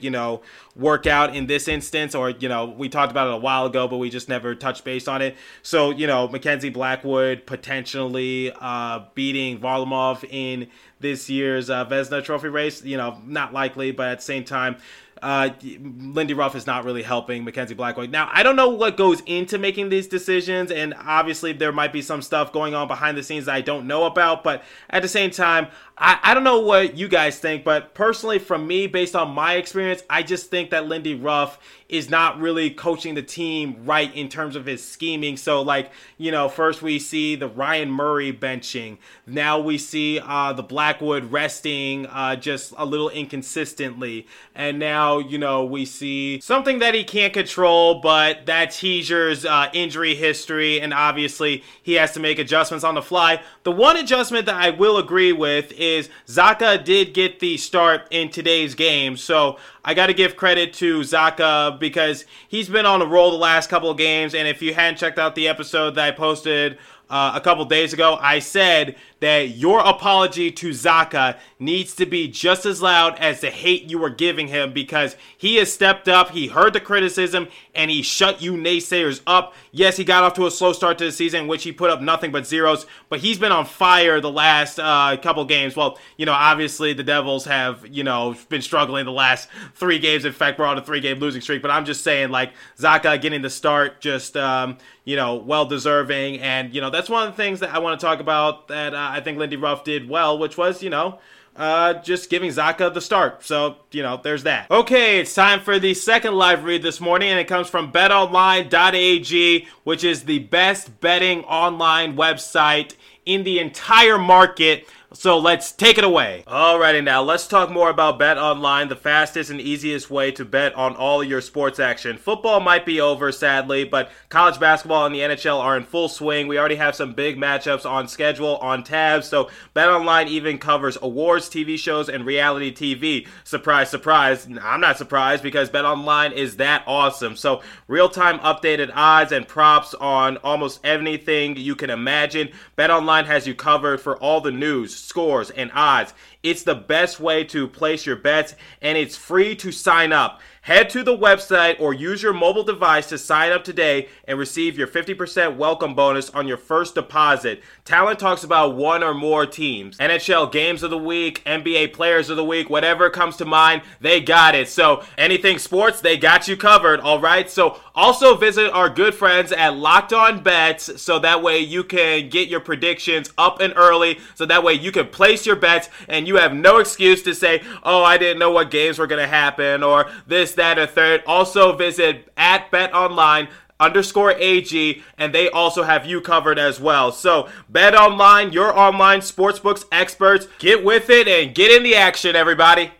you 0.00 0.10
know, 0.10 0.40
work 0.74 1.06
out 1.06 1.36
in 1.36 1.46
this 1.46 1.68
instance. 1.68 2.14
Or, 2.14 2.30
you 2.30 2.48
know, 2.48 2.64
we 2.64 2.88
talked 2.88 3.10
about 3.10 3.28
it 3.28 3.31
a 3.32 3.36
while 3.36 3.66
ago, 3.66 3.88
but 3.88 3.98
we 3.98 4.10
just 4.10 4.28
never 4.28 4.54
touched 4.54 4.84
base 4.84 5.08
on 5.08 5.22
it. 5.22 5.36
So, 5.62 5.90
you 5.90 6.06
know, 6.06 6.28
Mackenzie 6.28 6.70
Blackwood 6.70 7.46
potentially 7.46 8.52
uh, 8.60 9.04
beating 9.14 9.58
Varlamov 9.58 10.24
in 10.28 10.68
this 11.00 11.28
year's 11.28 11.70
uh, 11.70 11.84
Vezina 11.86 12.22
Trophy 12.22 12.48
race. 12.48 12.84
You 12.84 12.96
know, 12.96 13.18
not 13.26 13.52
likely, 13.52 13.92
but 13.92 14.08
at 14.08 14.18
the 14.18 14.24
same 14.24 14.44
time, 14.44 14.76
uh, 15.22 15.50
Lindy 15.62 16.34
Ruff 16.34 16.56
is 16.56 16.66
not 16.66 16.84
really 16.84 17.02
helping 17.02 17.44
Mackenzie 17.44 17.74
Blackwood. 17.74 18.10
Now, 18.10 18.28
I 18.32 18.42
don't 18.42 18.56
know 18.56 18.70
what 18.70 18.96
goes 18.96 19.22
into 19.26 19.56
making 19.56 19.88
these 19.88 20.08
decisions, 20.08 20.72
and 20.72 20.94
obviously 20.98 21.52
there 21.52 21.70
might 21.70 21.92
be 21.92 22.02
some 22.02 22.22
stuff 22.22 22.52
going 22.52 22.74
on 22.74 22.88
behind 22.88 23.16
the 23.16 23.22
scenes 23.22 23.46
that 23.46 23.54
I 23.54 23.60
don't 23.60 23.86
know 23.86 24.04
about, 24.04 24.42
but 24.42 24.64
at 24.90 25.00
the 25.00 25.08
same 25.08 25.30
time, 25.30 25.68
I, 26.02 26.18
I 26.22 26.34
don't 26.34 26.42
know 26.42 26.58
what 26.58 26.98
you 26.98 27.06
guys 27.06 27.38
think, 27.38 27.62
but 27.62 27.94
personally, 27.94 28.40
from 28.40 28.66
me, 28.66 28.88
based 28.88 29.14
on 29.14 29.30
my 29.30 29.54
experience, 29.54 30.02
I 30.10 30.24
just 30.24 30.50
think 30.50 30.70
that 30.70 30.88
Lindy 30.88 31.14
Ruff 31.14 31.60
is 31.88 32.08
not 32.10 32.40
really 32.40 32.70
coaching 32.70 33.14
the 33.14 33.22
team 33.22 33.76
right 33.84 34.12
in 34.16 34.28
terms 34.28 34.56
of 34.56 34.64
his 34.64 34.82
scheming. 34.82 35.36
So, 35.36 35.60
like, 35.60 35.92
you 36.16 36.32
know, 36.32 36.48
first 36.48 36.80
we 36.80 36.98
see 36.98 37.36
the 37.36 37.46
Ryan 37.46 37.90
Murray 37.90 38.32
benching. 38.32 38.96
Now 39.26 39.60
we 39.60 39.76
see 39.76 40.18
uh, 40.18 40.54
the 40.54 40.62
Blackwood 40.62 41.30
resting 41.30 42.06
uh, 42.06 42.34
just 42.34 42.72
a 42.78 42.86
little 42.86 43.10
inconsistently. 43.10 44.26
And 44.54 44.78
now, 44.78 45.18
you 45.18 45.36
know, 45.36 45.66
we 45.66 45.84
see 45.84 46.40
something 46.40 46.78
that 46.78 46.94
he 46.94 47.04
can't 47.04 47.34
control, 47.34 48.00
but 48.00 48.46
that's 48.46 48.80
Hischier's 48.80 49.44
uh, 49.44 49.68
injury 49.74 50.14
history. 50.14 50.80
And 50.80 50.94
obviously, 50.94 51.62
he 51.82 51.92
has 51.94 52.12
to 52.12 52.20
make 52.20 52.38
adjustments 52.38 52.84
on 52.84 52.94
the 52.94 53.02
fly. 53.02 53.42
The 53.64 53.72
one 53.72 53.98
adjustment 53.98 54.46
that 54.46 54.56
I 54.56 54.70
will 54.70 54.96
agree 54.96 55.34
with 55.34 55.72
is 55.72 55.91
Zacha 56.26 56.82
did 56.82 57.14
get 57.14 57.40
the 57.40 57.56
start 57.56 58.06
in 58.10 58.30
today's 58.30 58.74
game. 58.74 59.16
So 59.16 59.58
I 59.84 59.94
got 59.94 60.06
to 60.06 60.14
give 60.14 60.36
credit 60.36 60.72
to 60.74 61.00
Zacha 61.00 61.78
because 61.78 62.24
he's 62.48 62.68
been 62.68 62.86
on 62.86 63.02
a 63.02 63.06
roll 63.06 63.30
the 63.30 63.36
last 63.36 63.68
couple 63.68 63.90
of 63.90 63.98
games. 63.98 64.34
And 64.34 64.46
if 64.46 64.62
you 64.62 64.74
hadn't 64.74 64.98
checked 64.98 65.18
out 65.18 65.34
the 65.34 65.48
episode 65.48 65.96
that 65.96 66.04
I 66.04 66.10
posted 66.12 66.78
uh, 67.10 67.32
a 67.34 67.40
couple 67.40 67.64
days 67.64 67.92
ago, 67.92 68.16
I 68.20 68.38
said 68.38 68.96
that 69.20 69.50
your 69.50 69.80
apology 69.80 70.50
to 70.50 70.70
Zacha 70.70 71.38
needs 71.58 71.94
to 71.96 72.06
be 72.06 72.26
just 72.26 72.64
as 72.66 72.80
loud 72.80 73.18
as 73.18 73.40
the 73.40 73.50
hate 73.50 73.84
you 73.84 73.98
were 73.98 74.10
giving 74.10 74.48
him 74.48 74.72
because 74.72 75.14
he 75.36 75.56
has 75.56 75.72
stepped 75.72 76.08
up, 76.08 76.30
he 76.30 76.48
heard 76.48 76.72
the 76.72 76.80
criticism, 76.80 77.48
and 77.74 77.90
he 77.90 78.02
shut 78.02 78.42
you 78.42 78.54
naysayers 78.54 79.20
up. 79.26 79.54
Yes, 79.70 79.96
he 79.96 80.04
got 80.04 80.24
off 80.24 80.34
to 80.34 80.46
a 80.46 80.50
slow 80.50 80.72
start 80.72 80.98
to 80.98 81.04
the 81.04 81.12
season, 81.12 81.46
which 81.46 81.62
he 81.62 81.70
put 81.70 81.90
up 81.90 82.00
nothing 82.00 82.32
but 82.32 82.46
zeros, 82.46 82.86
but 83.10 83.20
he's 83.20 83.38
been 83.38 83.52
on 83.52 83.64
fire 83.64 84.20
the 84.20 84.30
last 84.30 84.80
uh, 84.80 85.16
couple 85.22 85.44
games. 85.44 85.76
Well, 85.76 85.98
you 86.16 86.26
know, 86.26 86.32
obviously 86.32 86.92
the 86.94 87.04
Devils 87.04 87.44
have, 87.44 87.86
you 87.86 88.02
know, 88.04 88.34
been 88.48 88.62
struggling 88.62 89.04
the 89.04 89.12
last 89.12 89.48
three 89.74 89.98
games. 89.98 90.24
In 90.24 90.32
fact, 90.32 90.58
we're 90.58 90.66
on 90.66 90.78
a 90.78 90.84
three 90.84 91.00
game 91.00 91.18
losing 91.18 91.40
streak, 91.40 91.62
but 91.62 91.70
I'm 91.70 91.84
just 91.84 92.02
saying, 92.02 92.30
like, 92.30 92.52
Zacha 92.78 93.20
getting 93.20 93.42
the 93.42 93.50
start, 93.50 94.00
just, 94.00 94.36
um, 94.36 94.78
you 95.04 95.16
know, 95.16 95.36
well 95.36 95.66
deserving. 95.66 96.40
And, 96.40 96.74
you 96.74 96.80
know, 96.80 96.90
that's 96.90 97.08
one 97.08 97.26
of 97.26 97.34
the 97.34 97.36
things 97.36 97.60
that 97.60 97.74
I 97.74 97.78
want 97.78 97.98
to 97.98 98.06
talk 98.06 98.20
about 98.20 98.68
that 98.68 98.94
uh, 98.94 99.08
I 99.10 99.20
think 99.20 99.38
Lindy 99.38 99.56
Ruff 99.56 99.84
did 99.84 100.08
well, 100.08 100.38
which 100.38 100.56
was, 100.56 100.82
you 100.82 100.90
know, 100.90 101.18
uh, 101.56 101.94
just 101.94 102.30
giving 102.30 102.50
Zacha 102.50 102.92
the 102.92 103.00
start. 103.00 103.44
So, 103.44 103.76
you 103.90 104.02
know, 104.02 104.18
there's 104.22 104.44
that. 104.44 104.70
Okay, 104.70 105.20
it's 105.20 105.34
time 105.34 105.60
for 105.60 105.78
the 105.78 105.94
second 105.94 106.34
live 106.34 106.64
read 106.64 106.82
this 106.82 107.00
morning, 107.00 107.28
and 107.28 107.38
it 107.38 107.46
comes 107.46 107.68
from 107.68 107.92
betonline.ag, 107.92 109.68
which 109.84 110.04
is 110.04 110.24
the 110.24 110.38
best 110.40 111.00
betting 111.00 111.44
online 111.44 112.16
website 112.16 112.94
in 113.26 113.44
the 113.44 113.58
entire 113.58 114.18
market. 114.18 114.86
So 115.14 115.38
let's 115.38 115.72
take 115.72 115.98
it 115.98 116.04
away. 116.04 116.42
Alrighty, 116.46 117.04
now 117.04 117.22
let's 117.22 117.46
talk 117.46 117.70
more 117.70 117.90
about 117.90 118.18
Bet 118.18 118.38
Online, 118.38 118.88
the 118.88 118.96
fastest 118.96 119.50
and 119.50 119.60
easiest 119.60 120.10
way 120.10 120.30
to 120.32 120.44
bet 120.44 120.74
on 120.74 120.96
all 120.96 121.22
your 121.22 121.42
sports 121.42 121.78
action. 121.78 122.16
Football 122.16 122.60
might 122.60 122.86
be 122.86 122.98
over, 122.98 123.30
sadly, 123.30 123.84
but 123.84 124.10
college 124.30 124.58
basketball 124.58 125.04
and 125.04 125.14
the 125.14 125.20
NHL 125.20 125.60
are 125.60 125.76
in 125.76 125.84
full 125.84 126.08
swing. 126.08 126.48
We 126.48 126.58
already 126.58 126.76
have 126.76 126.94
some 126.94 127.12
big 127.12 127.36
matchups 127.36 127.84
on 127.84 128.08
schedule, 128.08 128.56
on 128.56 128.84
tabs. 128.84 129.28
So 129.28 129.50
Bet 129.74 129.90
Online 129.90 130.28
even 130.28 130.56
covers 130.56 130.96
awards, 131.02 131.50
TV 131.50 131.78
shows, 131.78 132.08
and 132.08 132.24
reality 132.24 132.72
TV. 132.72 133.28
Surprise, 133.44 133.90
surprise. 133.90 134.48
I'm 134.62 134.80
not 134.80 134.96
surprised 134.96 135.42
because 135.42 135.68
Bet 135.68 135.84
Online 135.84 136.32
is 136.32 136.56
that 136.56 136.84
awesome. 136.86 137.36
So 137.36 137.60
real 137.86 138.08
time 138.08 138.38
updated 138.38 138.90
odds 138.94 139.30
and 139.30 139.46
props 139.46 139.92
on 139.92 140.38
almost 140.38 140.80
anything 140.84 141.58
you 141.58 141.76
can 141.76 141.90
imagine. 141.90 142.48
Bet 142.76 142.90
Online 142.90 143.11
has 143.12 143.46
you 143.46 143.54
covered 143.54 144.00
for 144.00 144.16
all 144.16 144.40
the 144.40 144.50
news 144.50 144.96
scores, 144.96 145.50
and 145.50 145.70
odds. 145.74 146.14
It's 146.42 146.62
the 146.62 146.74
best 146.74 147.20
way 147.20 147.44
to 147.44 147.68
place 147.68 148.06
your 148.06 148.16
bets, 148.16 148.54
and 148.80 148.98
it's 148.98 149.16
free 149.16 149.54
to 149.56 149.70
sign 149.70 150.12
up. 150.12 150.40
Head 150.66 150.90
to 150.90 151.02
the 151.02 151.18
website 151.18 151.80
or 151.80 151.92
use 151.92 152.22
your 152.22 152.32
mobile 152.32 152.62
device 152.62 153.08
to 153.08 153.18
sign 153.18 153.50
up 153.50 153.64
today 153.64 154.06
and 154.28 154.38
receive 154.38 154.78
your 154.78 154.86
50% 154.86 155.56
welcome 155.56 155.92
bonus 155.96 156.30
on 156.30 156.46
your 156.46 156.56
first 156.56 156.94
deposit. 156.94 157.60
Talent 157.84 158.20
talks 158.20 158.44
about 158.44 158.76
one 158.76 159.02
or 159.02 159.12
more 159.12 159.44
teams. 159.44 159.98
NHL 159.98 160.52
games 160.52 160.84
of 160.84 160.90
the 160.90 160.98
week, 160.98 161.42
NBA 161.46 161.92
players 161.92 162.30
of 162.30 162.36
the 162.36 162.44
week, 162.44 162.70
whatever 162.70 163.10
comes 163.10 163.36
to 163.38 163.44
mind, 163.44 163.82
they 164.00 164.20
got 164.20 164.54
it. 164.54 164.68
So 164.68 165.02
anything 165.18 165.58
sports, 165.58 166.00
they 166.00 166.16
got 166.16 166.46
you 166.46 166.56
covered, 166.56 167.00
all 167.00 167.18
right? 167.18 167.50
So 167.50 167.80
also 167.92 168.36
visit 168.36 168.70
our 168.70 168.88
good 168.88 169.16
friends 169.16 169.50
at 169.50 169.76
Locked 169.76 170.12
On 170.12 170.44
Bets 170.44 171.02
so 171.02 171.18
that 171.18 171.42
way 171.42 171.58
you 171.58 171.82
can 171.82 172.28
get 172.28 172.48
your 172.48 172.60
predictions 172.60 173.32
up 173.36 173.60
and 173.60 173.72
early 173.74 174.20
so 174.36 174.46
that 174.46 174.62
way 174.62 174.74
you 174.74 174.92
can 174.92 175.08
place 175.08 175.44
your 175.44 175.56
bets 175.56 175.88
and 176.08 176.28
you 176.28 176.36
have 176.36 176.54
no 176.54 176.78
excuse 176.78 177.20
to 177.24 177.34
say, 177.34 177.62
"Oh, 177.82 178.04
I 178.04 178.16
didn't 178.16 178.38
know 178.38 178.52
what 178.52 178.70
games 178.70 179.00
were 179.00 179.08
going 179.08 179.20
to 179.20 179.28
happen" 179.28 179.82
or 179.82 180.08
this 180.24 180.51
that, 180.54 180.78
or 180.78 180.86
third. 180.86 181.22
Also 181.26 181.76
visit 181.76 182.30
at 182.36 182.70
BetOnline 182.70 183.48
underscore 183.80 184.32
AG, 184.32 185.02
and 185.18 185.34
they 185.34 185.50
also 185.50 185.82
have 185.82 186.06
you 186.06 186.20
covered 186.20 186.58
as 186.58 186.80
well. 186.80 187.12
So, 187.12 187.48
Bet 187.68 187.94
Online, 187.94 188.52
your 188.52 188.76
online 188.78 189.20
sportsbooks 189.20 189.84
experts, 189.90 190.46
get 190.58 190.84
with 190.84 191.10
it 191.10 191.26
and 191.26 191.54
get 191.54 191.70
in 191.72 191.82
the 191.82 191.96
action, 191.96 192.36
everybody. 192.36 192.92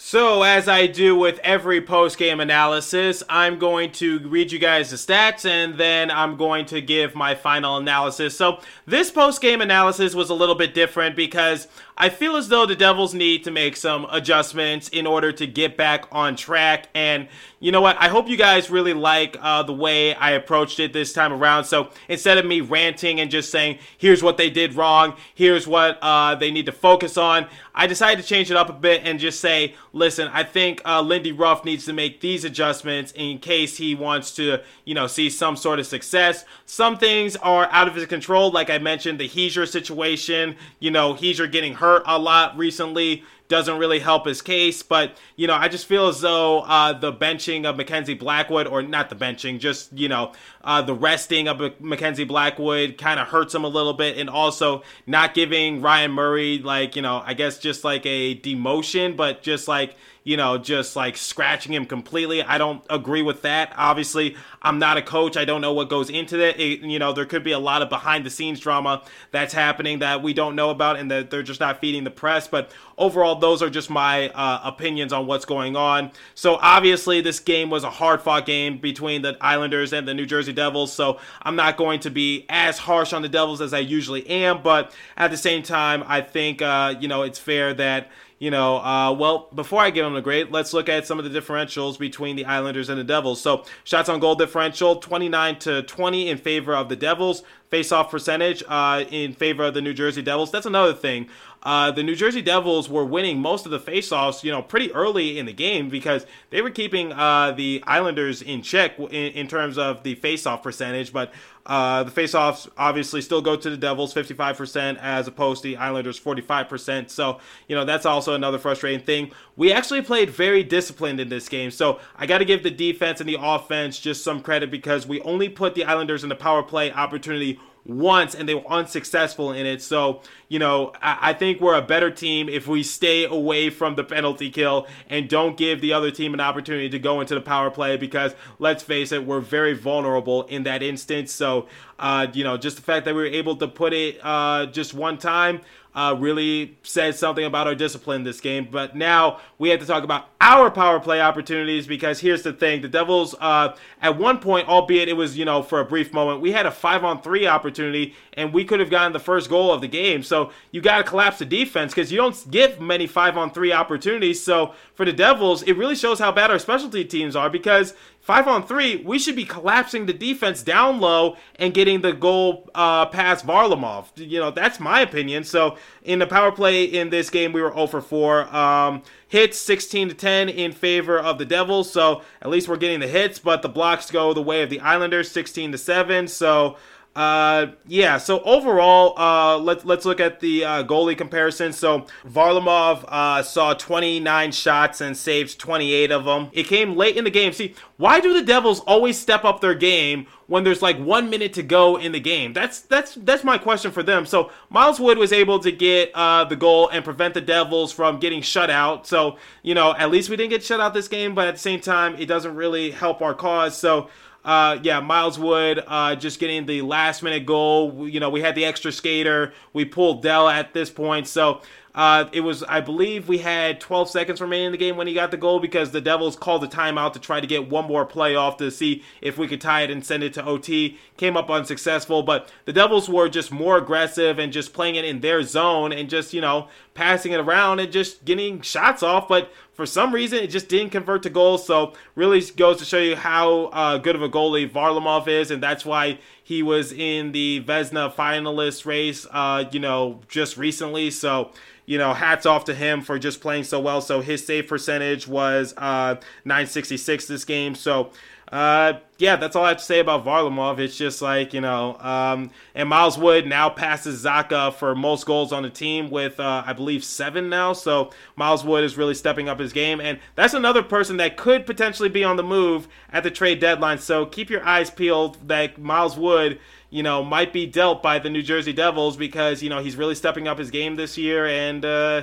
So, 0.00 0.44
as 0.44 0.68
I 0.68 0.86
do 0.86 1.16
with 1.16 1.40
every 1.40 1.80
post 1.80 2.18
game 2.18 2.38
analysis, 2.38 3.24
I'm 3.28 3.58
going 3.58 3.90
to 3.94 4.20
read 4.28 4.52
you 4.52 4.60
guys 4.60 4.90
the 4.90 4.96
stats 4.96 5.44
and 5.44 5.76
then 5.76 6.12
I'm 6.12 6.36
going 6.36 6.66
to 6.66 6.80
give 6.80 7.16
my 7.16 7.34
final 7.34 7.78
analysis. 7.78 8.36
So, 8.36 8.60
this 8.86 9.10
post 9.10 9.40
game 9.40 9.60
analysis 9.60 10.14
was 10.14 10.30
a 10.30 10.34
little 10.34 10.54
bit 10.54 10.72
different 10.72 11.16
because 11.16 11.66
I 12.00 12.10
feel 12.10 12.36
as 12.36 12.46
though 12.46 12.64
the 12.64 12.76
Devils 12.76 13.12
need 13.12 13.42
to 13.42 13.50
make 13.50 13.76
some 13.76 14.06
adjustments 14.08 14.88
in 14.88 15.04
order 15.04 15.32
to 15.32 15.48
get 15.48 15.76
back 15.76 16.06
on 16.12 16.36
track. 16.36 16.88
And 16.94 17.26
you 17.58 17.72
know 17.72 17.80
what? 17.80 17.96
I 17.98 18.06
hope 18.06 18.28
you 18.28 18.36
guys 18.36 18.70
really 18.70 18.94
like 18.94 19.36
uh, 19.40 19.64
the 19.64 19.72
way 19.72 20.14
I 20.14 20.30
approached 20.30 20.78
it 20.78 20.92
this 20.92 21.12
time 21.12 21.32
around. 21.32 21.64
So 21.64 21.90
instead 22.08 22.38
of 22.38 22.46
me 22.46 22.60
ranting 22.60 23.18
and 23.18 23.32
just 23.32 23.50
saying, 23.50 23.80
here's 23.98 24.22
what 24.22 24.36
they 24.36 24.48
did 24.48 24.74
wrong, 24.74 25.16
here's 25.34 25.66
what 25.66 25.98
uh, 26.00 26.36
they 26.36 26.52
need 26.52 26.66
to 26.66 26.72
focus 26.72 27.16
on, 27.16 27.48
I 27.78 27.86
decided 27.86 28.20
to 28.20 28.28
change 28.28 28.50
it 28.50 28.56
up 28.56 28.68
a 28.68 28.72
bit 28.72 29.02
and 29.04 29.20
just 29.20 29.38
say, 29.38 29.76
listen, 29.92 30.28
I 30.32 30.42
think 30.42 30.82
uh, 30.84 31.00
Lindy 31.00 31.30
Ruff 31.30 31.64
needs 31.64 31.84
to 31.84 31.92
make 31.92 32.20
these 32.20 32.44
adjustments 32.44 33.12
in 33.12 33.38
case 33.38 33.76
he 33.76 33.94
wants 33.94 34.34
to, 34.34 34.58
you 34.84 34.94
know, 34.94 35.06
see 35.06 35.30
some 35.30 35.54
sort 35.54 35.78
of 35.78 35.86
success. 35.86 36.44
Some 36.66 36.98
things 36.98 37.36
are 37.36 37.68
out 37.70 37.86
of 37.86 37.94
his 37.94 38.06
control, 38.06 38.50
like 38.50 38.68
I 38.68 38.78
mentioned, 38.78 39.20
the 39.20 39.28
Hischier 39.28 39.68
situation, 39.68 40.56
you 40.80 40.90
know, 40.90 41.14
Hischier 41.14 41.50
getting 41.50 41.74
hurt 41.74 42.02
a 42.04 42.18
lot 42.18 42.58
recently 42.58 43.22
doesn't 43.48 43.78
really 43.78 43.98
help 43.98 44.26
his 44.26 44.42
case. 44.42 44.82
But, 44.82 45.16
you 45.36 45.46
know, 45.46 45.54
I 45.54 45.68
just 45.68 45.86
feel 45.86 46.08
as 46.08 46.20
though 46.20 46.60
uh, 46.60 46.92
the 46.92 47.12
benching 47.12 47.64
of 47.64 47.76
Mackenzie 47.76 48.14
Blackwood, 48.14 48.66
or 48.66 48.82
not 48.82 49.10
the 49.10 49.16
benching, 49.16 49.58
just, 49.58 49.92
you 49.92 50.08
know, 50.08 50.32
uh, 50.62 50.82
the 50.82 50.94
resting 50.94 51.48
of 51.48 51.80
Mackenzie 51.80 52.24
Blackwood 52.24 52.98
kind 52.98 53.18
of 53.18 53.28
hurts 53.28 53.54
him 53.54 53.64
a 53.64 53.68
little 53.68 53.94
bit. 53.94 54.18
And 54.18 54.28
also 54.28 54.82
not 55.06 55.34
giving 55.34 55.80
Ryan 55.80 56.12
Murray, 56.12 56.58
like, 56.58 56.96
you 56.96 57.02
know, 57.02 57.22
I 57.24 57.34
guess 57.34 57.58
just 57.58 57.84
like 57.84 58.04
a 58.06 58.34
demotion, 58.36 59.16
but 59.16 59.42
just 59.42 59.66
like, 59.66 59.96
you 60.24 60.36
know, 60.36 60.58
just 60.58 60.94
like 60.94 61.16
scratching 61.16 61.72
him 61.72 61.86
completely. 61.86 62.42
I 62.42 62.58
don't 62.58 62.84
agree 62.90 63.22
with 63.22 63.40
that. 63.42 63.72
Obviously, 63.76 64.36
I'm 64.60 64.78
not 64.78 64.98
a 64.98 65.02
coach. 65.02 65.38
I 65.38 65.46
don't 65.46 65.62
know 65.62 65.72
what 65.72 65.88
goes 65.88 66.10
into 66.10 66.36
that. 66.36 66.60
It, 66.60 66.80
you 66.80 66.98
know, 66.98 67.14
there 67.14 67.24
could 67.24 67.42
be 67.42 67.52
a 67.52 67.58
lot 67.58 67.80
of 67.80 67.88
behind 67.88 68.26
the 68.26 68.30
scenes 68.30 68.60
drama 68.60 69.04
that's 69.30 69.54
happening 69.54 70.00
that 70.00 70.22
we 70.22 70.34
don't 70.34 70.54
know 70.54 70.68
about 70.68 70.98
and 70.98 71.10
that 71.10 71.30
they're 71.30 71.42
just 71.42 71.60
not 71.60 71.80
feeding 71.80 72.04
the 72.04 72.10
press. 72.10 72.46
But 72.46 72.70
overall, 72.98 73.36
those 73.38 73.62
are 73.62 73.70
just 73.70 73.90
my 73.90 74.28
uh, 74.30 74.60
opinions 74.64 75.12
on 75.12 75.26
what's 75.26 75.44
going 75.44 75.76
on. 75.76 76.10
So 76.34 76.58
obviously, 76.60 77.20
this 77.20 77.40
game 77.40 77.70
was 77.70 77.84
a 77.84 77.90
hard 77.90 78.20
fought 78.20 78.46
game 78.46 78.78
between 78.78 79.22
the 79.22 79.36
Islanders 79.40 79.92
and 79.92 80.06
the 80.06 80.14
New 80.14 80.26
Jersey 80.26 80.52
Devils. 80.52 80.92
So 80.92 81.18
I'm 81.42 81.56
not 81.56 81.76
going 81.76 82.00
to 82.00 82.10
be 82.10 82.46
as 82.48 82.78
harsh 82.78 83.12
on 83.12 83.22
the 83.22 83.28
Devils 83.28 83.60
as 83.60 83.72
I 83.72 83.80
usually 83.80 84.28
am. 84.28 84.62
But 84.62 84.94
at 85.16 85.30
the 85.30 85.36
same 85.36 85.62
time, 85.62 86.04
I 86.06 86.20
think, 86.20 86.62
uh, 86.62 86.94
you 87.00 87.08
know, 87.08 87.22
it's 87.22 87.38
fair 87.38 87.74
that 87.74 88.08
you 88.38 88.52
know, 88.52 88.76
uh, 88.78 89.12
well, 89.12 89.48
before 89.52 89.80
I 89.80 89.90
give 89.90 90.04
them 90.04 90.14
a 90.14 90.22
grade, 90.22 90.50
let's 90.50 90.72
look 90.72 90.88
at 90.88 91.06
some 91.06 91.18
of 91.18 91.30
the 91.30 91.40
differentials 91.40 91.98
between 91.98 92.36
the 92.36 92.44
Islanders 92.44 92.88
and 92.88 92.98
the 92.98 93.04
Devils. 93.04 93.40
So, 93.40 93.64
shots 93.82 94.08
on 94.08 94.20
goal 94.20 94.36
differential 94.36 94.96
29 94.96 95.58
to 95.60 95.82
20 95.82 96.28
in 96.28 96.38
favor 96.38 96.74
of 96.74 96.88
the 96.88 96.96
Devils. 96.96 97.42
Face 97.68 97.90
off 97.90 98.10
percentage 98.10 98.62
uh, 98.68 99.04
in 99.10 99.32
favor 99.32 99.64
of 99.64 99.74
the 99.74 99.80
New 99.80 99.92
Jersey 99.92 100.22
Devils. 100.22 100.52
That's 100.52 100.66
another 100.66 100.94
thing. 100.94 101.28
Uh, 101.68 101.90
the 101.90 102.02
New 102.02 102.14
Jersey 102.14 102.40
Devils 102.40 102.88
were 102.88 103.04
winning 103.04 103.40
most 103.40 103.66
of 103.66 103.70
the 103.70 103.78
faceoffs, 103.78 104.42
you 104.42 104.50
know, 104.50 104.62
pretty 104.62 104.90
early 104.94 105.38
in 105.38 105.44
the 105.44 105.52
game 105.52 105.90
because 105.90 106.24
they 106.48 106.62
were 106.62 106.70
keeping 106.70 107.12
uh, 107.12 107.52
the 107.52 107.84
Islanders 107.86 108.40
in 108.40 108.62
check 108.62 108.98
in, 108.98 109.10
in 109.10 109.48
terms 109.48 109.76
of 109.76 110.02
the 110.02 110.16
faceoff 110.16 110.62
percentage. 110.62 111.12
But 111.12 111.30
uh, 111.66 112.04
the 112.04 112.10
faceoffs 112.10 112.70
obviously 112.78 113.20
still 113.20 113.42
go 113.42 113.54
to 113.54 113.68
the 113.68 113.76
Devils, 113.76 114.14
55%, 114.14 114.96
as 114.96 115.28
opposed 115.28 115.60
to 115.60 115.68
the 115.68 115.76
Islanders, 115.76 116.18
45%. 116.18 117.10
So, 117.10 117.38
you 117.68 117.76
know, 117.76 117.84
that's 117.84 118.06
also 118.06 118.32
another 118.32 118.58
frustrating 118.58 119.04
thing. 119.04 119.30
We 119.54 119.70
actually 119.70 120.00
played 120.00 120.30
very 120.30 120.62
disciplined 120.62 121.20
in 121.20 121.28
this 121.28 121.50
game. 121.50 121.70
So 121.70 122.00
I 122.16 122.24
got 122.24 122.38
to 122.38 122.46
give 122.46 122.62
the 122.62 122.70
defense 122.70 123.20
and 123.20 123.28
the 123.28 123.36
offense 123.38 123.98
just 123.98 124.24
some 124.24 124.40
credit 124.40 124.70
because 124.70 125.06
we 125.06 125.20
only 125.20 125.50
put 125.50 125.74
the 125.74 125.84
Islanders 125.84 126.22
in 126.22 126.30
the 126.30 126.34
power 126.34 126.62
play 126.62 126.90
opportunity 126.90 127.60
once 127.88 128.34
and 128.34 128.48
they 128.48 128.54
were 128.54 128.68
unsuccessful 128.68 129.52
in 129.52 129.64
it. 129.64 129.80
So, 129.80 130.20
you 130.48 130.58
know, 130.58 130.92
I, 131.00 131.30
I, 131.30 131.32
think 131.32 131.60
we're 131.60 131.74
a 131.74 131.82
better 131.82 132.10
team 132.10 132.48
if 132.48 132.68
we 132.68 132.82
stay 132.82 133.24
away 133.24 133.70
from 133.70 133.94
the 133.94 134.04
penalty 134.04 134.50
kill 134.50 134.86
and 135.08 135.28
don't 135.28 135.56
give 135.56 135.80
the 135.80 135.94
other 135.94 136.10
team 136.10 136.34
an 136.34 136.40
opportunity 136.40 136.90
to 136.90 136.98
go 136.98 137.20
into 137.20 137.34
the 137.34 137.40
power 137.40 137.70
play 137.70 137.96
because 137.96 138.34
let's 138.58 138.82
face 138.82 139.10
it, 139.10 139.24
we're 139.24 139.40
very 139.40 139.72
vulnerable 139.72 140.44
in 140.44 140.64
that 140.64 140.82
instance. 140.82 141.32
So, 141.32 141.66
uh, 141.98 142.26
you 142.32 142.44
know, 142.44 142.58
just 142.58 142.76
the 142.76 142.82
fact 142.82 143.06
that 143.06 143.14
we 143.14 143.22
were 143.22 143.26
able 143.26 143.56
to 143.56 143.66
put 143.66 143.94
it 143.94 144.20
uh, 144.22 144.66
just 144.66 144.92
one 144.92 145.16
time 145.16 145.62
uh, 145.94 146.14
really 146.18 146.78
said 146.82 147.14
something 147.14 147.44
about 147.44 147.66
our 147.66 147.74
discipline 147.74 148.22
this 148.22 148.40
game. 148.40 148.68
But 148.70 148.96
now 148.96 149.40
we 149.58 149.70
have 149.70 149.80
to 149.80 149.86
talk 149.86 150.04
about 150.04 150.28
our 150.40 150.70
power 150.70 151.00
play 151.00 151.20
opportunities 151.20 151.86
because 151.86 152.20
here's 152.20 152.42
the 152.42 152.52
thing: 152.52 152.82
the 152.82 152.88
Devils, 152.88 153.34
uh, 153.40 153.76
at 154.00 154.18
one 154.18 154.38
point, 154.38 154.68
albeit 154.68 155.08
it 155.08 155.14
was 155.14 155.36
you 155.36 155.44
know 155.44 155.62
for 155.62 155.80
a 155.80 155.84
brief 155.84 156.12
moment, 156.12 156.40
we 156.40 156.52
had 156.52 156.66
a 156.66 156.70
five 156.70 157.04
on 157.04 157.22
three 157.22 157.46
opportunity 157.46 158.14
and 158.38 158.52
we 158.52 158.64
could 158.64 158.78
have 158.78 158.88
gotten 158.88 159.12
the 159.12 159.18
first 159.18 159.50
goal 159.50 159.72
of 159.72 159.80
the 159.80 159.88
game. 159.88 160.22
So 160.22 160.52
you 160.70 160.80
got 160.80 160.98
to 160.98 161.04
collapse 161.04 161.38
the 161.38 161.44
defense 161.44 161.92
because 161.92 162.12
you 162.12 162.18
don't 162.18 162.50
give 162.50 162.80
many 162.80 163.08
five 163.08 163.36
on 163.36 163.50
three 163.50 163.72
opportunities. 163.72 164.42
So 164.42 164.74
for 164.94 165.04
the 165.04 165.12
Devils, 165.12 165.62
it 165.64 165.72
really 165.72 165.96
shows 165.96 166.20
how 166.20 166.30
bad 166.30 166.50
our 166.50 166.58
specialty 166.60 167.04
teams 167.04 167.34
are 167.34 167.50
because 167.50 167.94
Five 168.28 168.46
on 168.46 168.66
three, 168.66 168.96
we 168.96 169.18
should 169.18 169.36
be 169.36 169.46
collapsing 169.46 170.04
the 170.04 170.12
defense 170.12 170.62
down 170.62 171.00
low 171.00 171.38
and 171.56 171.72
getting 171.72 172.02
the 172.02 172.12
goal 172.12 172.68
uh, 172.74 173.06
past 173.06 173.46
Varlamov. 173.46 174.08
You 174.16 174.38
know, 174.38 174.50
that's 174.50 174.78
my 174.78 175.00
opinion. 175.00 175.44
So 175.44 175.78
in 176.02 176.18
the 176.18 176.26
power 176.26 176.52
play 176.52 176.84
in 176.84 177.08
this 177.08 177.30
game, 177.30 177.54
we 177.54 177.62
were 177.62 177.72
0 177.72 177.86
for 177.86 178.02
4. 178.02 178.54
Um, 178.54 179.02
hits 179.28 179.58
16 179.58 180.10
to 180.10 180.14
10 180.14 180.50
in 180.50 180.72
favor 180.72 181.18
of 181.18 181.38
the 181.38 181.46
Devils. 181.46 181.90
So 181.90 182.20
at 182.42 182.50
least 182.50 182.68
we're 182.68 182.76
getting 182.76 183.00
the 183.00 183.08
hits, 183.08 183.38
but 183.38 183.62
the 183.62 183.70
blocks 183.70 184.10
go 184.10 184.34
the 184.34 184.42
way 184.42 184.62
of 184.62 184.68
the 184.68 184.80
Islanders, 184.80 185.30
16 185.30 185.72
to 185.72 185.78
7. 185.78 186.28
So 186.28 186.76
uh, 187.18 187.72
yeah. 187.88 188.16
So 188.16 188.40
overall, 188.42 189.18
uh, 189.18 189.58
let's 189.58 189.84
let's 189.84 190.04
look 190.04 190.20
at 190.20 190.38
the 190.38 190.64
uh, 190.64 190.84
goalie 190.84 191.18
comparison. 191.18 191.72
So 191.72 192.06
Varlamov 192.24 193.04
uh, 193.08 193.42
saw 193.42 193.74
29 193.74 194.52
shots 194.52 195.00
and 195.00 195.16
saved 195.16 195.58
28 195.58 196.12
of 196.12 196.24
them. 196.24 196.48
It 196.52 196.68
came 196.68 196.96
late 196.96 197.16
in 197.16 197.24
the 197.24 197.30
game. 197.30 197.52
See, 197.52 197.74
why 197.96 198.20
do 198.20 198.32
the 198.32 198.44
Devils 198.44 198.78
always 198.86 199.18
step 199.18 199.44
up 199.44 199.60
their 199.60 199.74
game 199.74 200.28
when 200.46 200.62
there's 200.62 200.80
like 200.80 200.96
one 200.96 201.28
minute 201.28 201.54
to 201.54 201.64
go 201.64 201.96
in 201.96 202.12
the 202.12 202.20
game? 202.20 202.52
That's 202.52 202.82
that's 202.82 203.16
that's 203.16 203.42
my 203.42 203.58
question 203.58 203.90
for 203.90 204.04
them. 204.04 204.24
So 204.24 204.52
Miles 204.70 205.00
Wood 205.00 205.18
was 205.18 205.32
able 205.32 205.58
to 205.58 205.72
get 205.72 206.12
uh, 206.14 206.44
the 206.44 206.54
goal 206.54 206.88
and 206.90 207.04
prevent 207.04 207.34
the 207.34 207.40
Devils 207.40 207.92
from 207.92 208.20
getting 208.20 208.42
shut 208.42 208.70
out. 208.70 209.08
So 209.08 209.38
you 209.64 209.74
know, 209.74 209.92
at 209.96 210.12
least 210.12 210.30
we 210.30 210.36
didn't 210.36 210.50
get 210.50 210.62
shut 210.62 210.78
out 210.78 210.94
this 210.94 211.08
game, 211.08 211.34
but 211.34 211.48
at 211.48 211.54
the 211.54 211.60
same 211.60 211.80
time, 211.80 212.14
it 212.14 212.26
doesn't 212.26 212.54
really 212.54 212.92
help 212.92 213.22
our 213.22 213.34
cause. 213.34 213.76
So. 213.76 214.08
Uh, 214.48 214.78
yeah, 214.82 214.98
Miles 214.98 215.38
Wood 215.38 215.84
uh, 215.86 216.14
just 216.14 216.40
getting 216.40 216.64
the 216.64 216.80
last 216.80 217.22
minute 217.22 217.44
goal. 217.44 218.08
You 218.08 218.18
know, 218.18 218.30
we 218.30 218.40
had 218.40 218.54
the 218.54 218.64
extra 218.64 218.90
skater. 218.90 219.52
We 219.74 219.84
pulled 219.84 220.22
Dell 220.22 220.48
at 220.48 220.72
this 220.72 220.88
point. 220.88 221.28
So 221.28 221.60
uh, 221.94 222.28
it 222.32 222.40
was, 222.40 222.62
I 222.62 222.80
believe, 222.80 223.28
we 223.28 223.38
had 223.38 223.80
12 223.80 224.10
seconds 224.10 224.40
remaining 224.40 224.66
in 224.66 224.72
the 224.72 224.78
game 224.78 224.96
when 224.96 225.06
he 225.06 225.14
got 225.14 225.30
the 225.30 225.36
goal 225.36 225.58
because 225.58 225.90
the 225.90 226.00
Devils 226.00 226.36
called 226.36 226.62
the 226.62 226.68
timeout 226.68 227.14
to 227.14 227.18
try 227.18 227.40
to 227.40 227.46
get 227.46 227.68
one 227.68 227.86
more 227.86 228.04
play 228.04 228.36
off 228.36 228.56
to 228.58 228.70
see 228.70 229.02
if 229.20 229.38
we 229.38 229.48
could 229.48 229.60
tie 229.60 229.82
it 229.82 229.90
and 229.90 230.04
send 230.04 230.22
it 230.22 230.32
to 230.34 230.44
OT. 230.44 230.98
Came 231.16 231.36
up 231.36 231.50
unsuccessful, 231.50 232.22
but 232.22 232.52
the 232.66 232.72
Devils 232.72 233.08
were 233.08 233.28
just 233.28 233.50
more 233.50 233.78
aggressive 233.78 234.38
and 234.38 234.52
just 234.52 234.72
playing 234.72 234.96
it 234.96 235.04
in 235.04 235.20
their 235.20 235.42
zone 235.42 235.92
and 235.92 236.08
just, 236.10 236.32
you 236.32 236.40
know, 236.40 236.68
passing 236.94 237.32
it 237.32 237.40
around 237.40 237.80
and 237.80 237.90
just 237.90 238.24
getting 238.24 238.60
shots 238.60 239.02
off. 239.02 239.26
But 239.26 239.50
for 239.72 239.86
some 239.86 240.12
reason, 240.12 240.38
it 240.38 240.48
just 240.48 240.68
didn't 240.68 240.90
convert 240.90 241.22
to 241.22 241.30
goals. 241.30 241.64
So 241.64 241.94
really 242.14 242.40
goes 242.56 242.78
to 242.78 242.84
show 242.84 242.98
you 242.98 243.16
how 243.16 243.66
uh, 243.66 243.98
good 243.98 244.16
of 244.16 244.22
a 244.22 244.28
goalie 244.28 244.68
Varlamov 244.68 245.28
is, 245.28 245.50
and 245.50 245.62
that's 245.62 245.84
why 245.84 246.18
he 246.48 246.62
was 246.62 246.92
in 246.92 247.32
the 247.32 247.62
Vezina 247.62 248.10
finalist 248.10 248.86
race, 248.86 249.26
uh, 249.32 249.64
you 249.70 249.78
know, 249.78 250.20
just 250.28 250.56
recently. 250.56 251.10
So 251.10 251.50
you 251.84 251.98
know, 251.98 252.14
hats 252.14 252.46
off 252.46 252.64
to 252.64 252.74
him 252.74 253.02
for 253.02 253.18
just 253.18 253.42
playing 253.42 253.64
so 253.64 253.80
well. 253.80 254.00
So 254.00 254.22
his 254.22 254.46
save 254.46 254.66
percentage 254.66 255.28
was 255.28 255.74
uh, 255.76 256.16
966 256.46 257.26
this 257.26 257.44
game. 257.44 257.74
So, 257.74 258.12
uh, 258.50 258.94
yeah, 259.18 259.36
that's 259.36 259.56
all 259.56 259.64
I 259.64 259.70
have 259.70 259.78
to 259.78 259.84
say 259.84 259.98
about 259.98 260.24
Varlamov. 260.24 260.78
It's 260.78 260.96
just 260.96 261.20
like, 261.20 261.52
you 261.52 261.60
know, 261.60 261.98
um, 261.98 262.50
and 262.74 262.88
Miles 262.88 263.18
Wood 263.18 263.46
now 263.46 263.68
passes 263.68 264.24
Zacha 264.24 264.72
for 264.72 264.94
most 264.94 265.26
goals 265.26 265.52
on 265.52 265.64
the 265.64 265.70
team 265.70 266.08
with, 266.08 266.40
uh, 266.40 266.62
I 266.64 266.72
believe, 266.72 267.04
seven 267.04 267.48
now. 267.50 267.74
So 267.74 268.10
Miles 268.36 268.64
Wood 268.64 268.84
is 268.84 268.96
really 268.96 269.14
stepping 269.14 269.48
up 269.48 269.58
his 269.58 269.72
game. 269.72 270.00
And 270.00 270.18
that's 270.34 270.54
another 270.54 270.82
person 270.82 271.18
that 271.18 271.36
could 271.36 271.66
potentially 271.66 272.08
be 272.08 272.24
on 272.24 272.36
the 272.36 272.42
move 272.42 272.88
at 273.12 273.22
the 273.22 273.30
trade 273.30 273.60
deadline. 273.60 273.98
So 273.98 274.24
keep 274.24 274.48
your 274.48 274.64
eyes 274.64 274.90
peeled 274.90 275.48
that 275.48 275.78
Miles 275.78 276.16
Wood 276.16 276.58
you 276.90 277.02
know, 277.02 277.22
might 277.22 277.52
be 277.52 277.66
dealt 277.66 278.02
by 278.02 278.18
the 278.18 278.30
New 278.30 278.42
Jersey 278.42 278.72
Devils 278.72 279.18
because, 279.18 279.62
you 279.62 279.68
know, 279.68 279.82
he's 279.82 279.96
really 279.96 280.14
stepping 280.14 280.48
up 280.48 280.58
his 280.58 280.70
game 280.70 280.96
this 280.96 281.18
year. 281.18 281.46
And, 281.46 281.84
uh, 281.84 282.22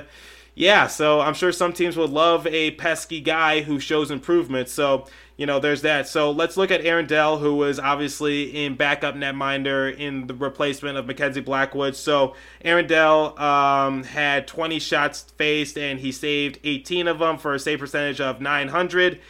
yeah, 0.56 0.86
so 0.86 1.20
I'm 1.20 1.34
sure 1.34 1.52
some 1.52 1.72
teams 1.72 1.96
would 1.96 2.10
love 2.10 2.46
a 2.46 2.72
pesky 2.72 3.20
guy 3.20 3.60
who 3.60 3.78
shows 3.78 4.10
improvement. 4.10 4.68
So, 4.68 5.06
you 5.36 5.44
know, 5.44 5.60
there's 5.60 5.82
that. 5.82 6.08
So 6.08 6.30
let's 6.30 6.56
look 6.56 6.70
at 6.70 6.84
Aaron 6.84 7.06
Dell, 7.06 7.38
who 7.38 7.56
was 7.56 7.78
obviously 7.78 8.64
in 8.64 8.74
backup 8.74 9.14
netminder 9.14 9.94
in 9.94 10.26
the 10.26 10.34
replacement 10.34 10.96
of 10.96 11.06
Mackenzie 11.06 11.42
Blackwood. 11.42 11.94
So 11.94 12.34
Aaron 12.64 12.86
Dell 12.86 13.38
um, 13.38 14.04
had 14.04 14.46
20 14.46 14.78
shots 14.78 15.22
faced, 15.36 15.76
and 15.76 16.00
he 16.00 16.10
saved 16.10 16.58
18 16.64 17.06
of 17.06 17.18
them 17.18 17.36
for 17.36 17.54
a 17.54 17.58
save 17.58 17.80
percentage 17.80 18.20
of 18.20 18.40
900. 18.40 19.20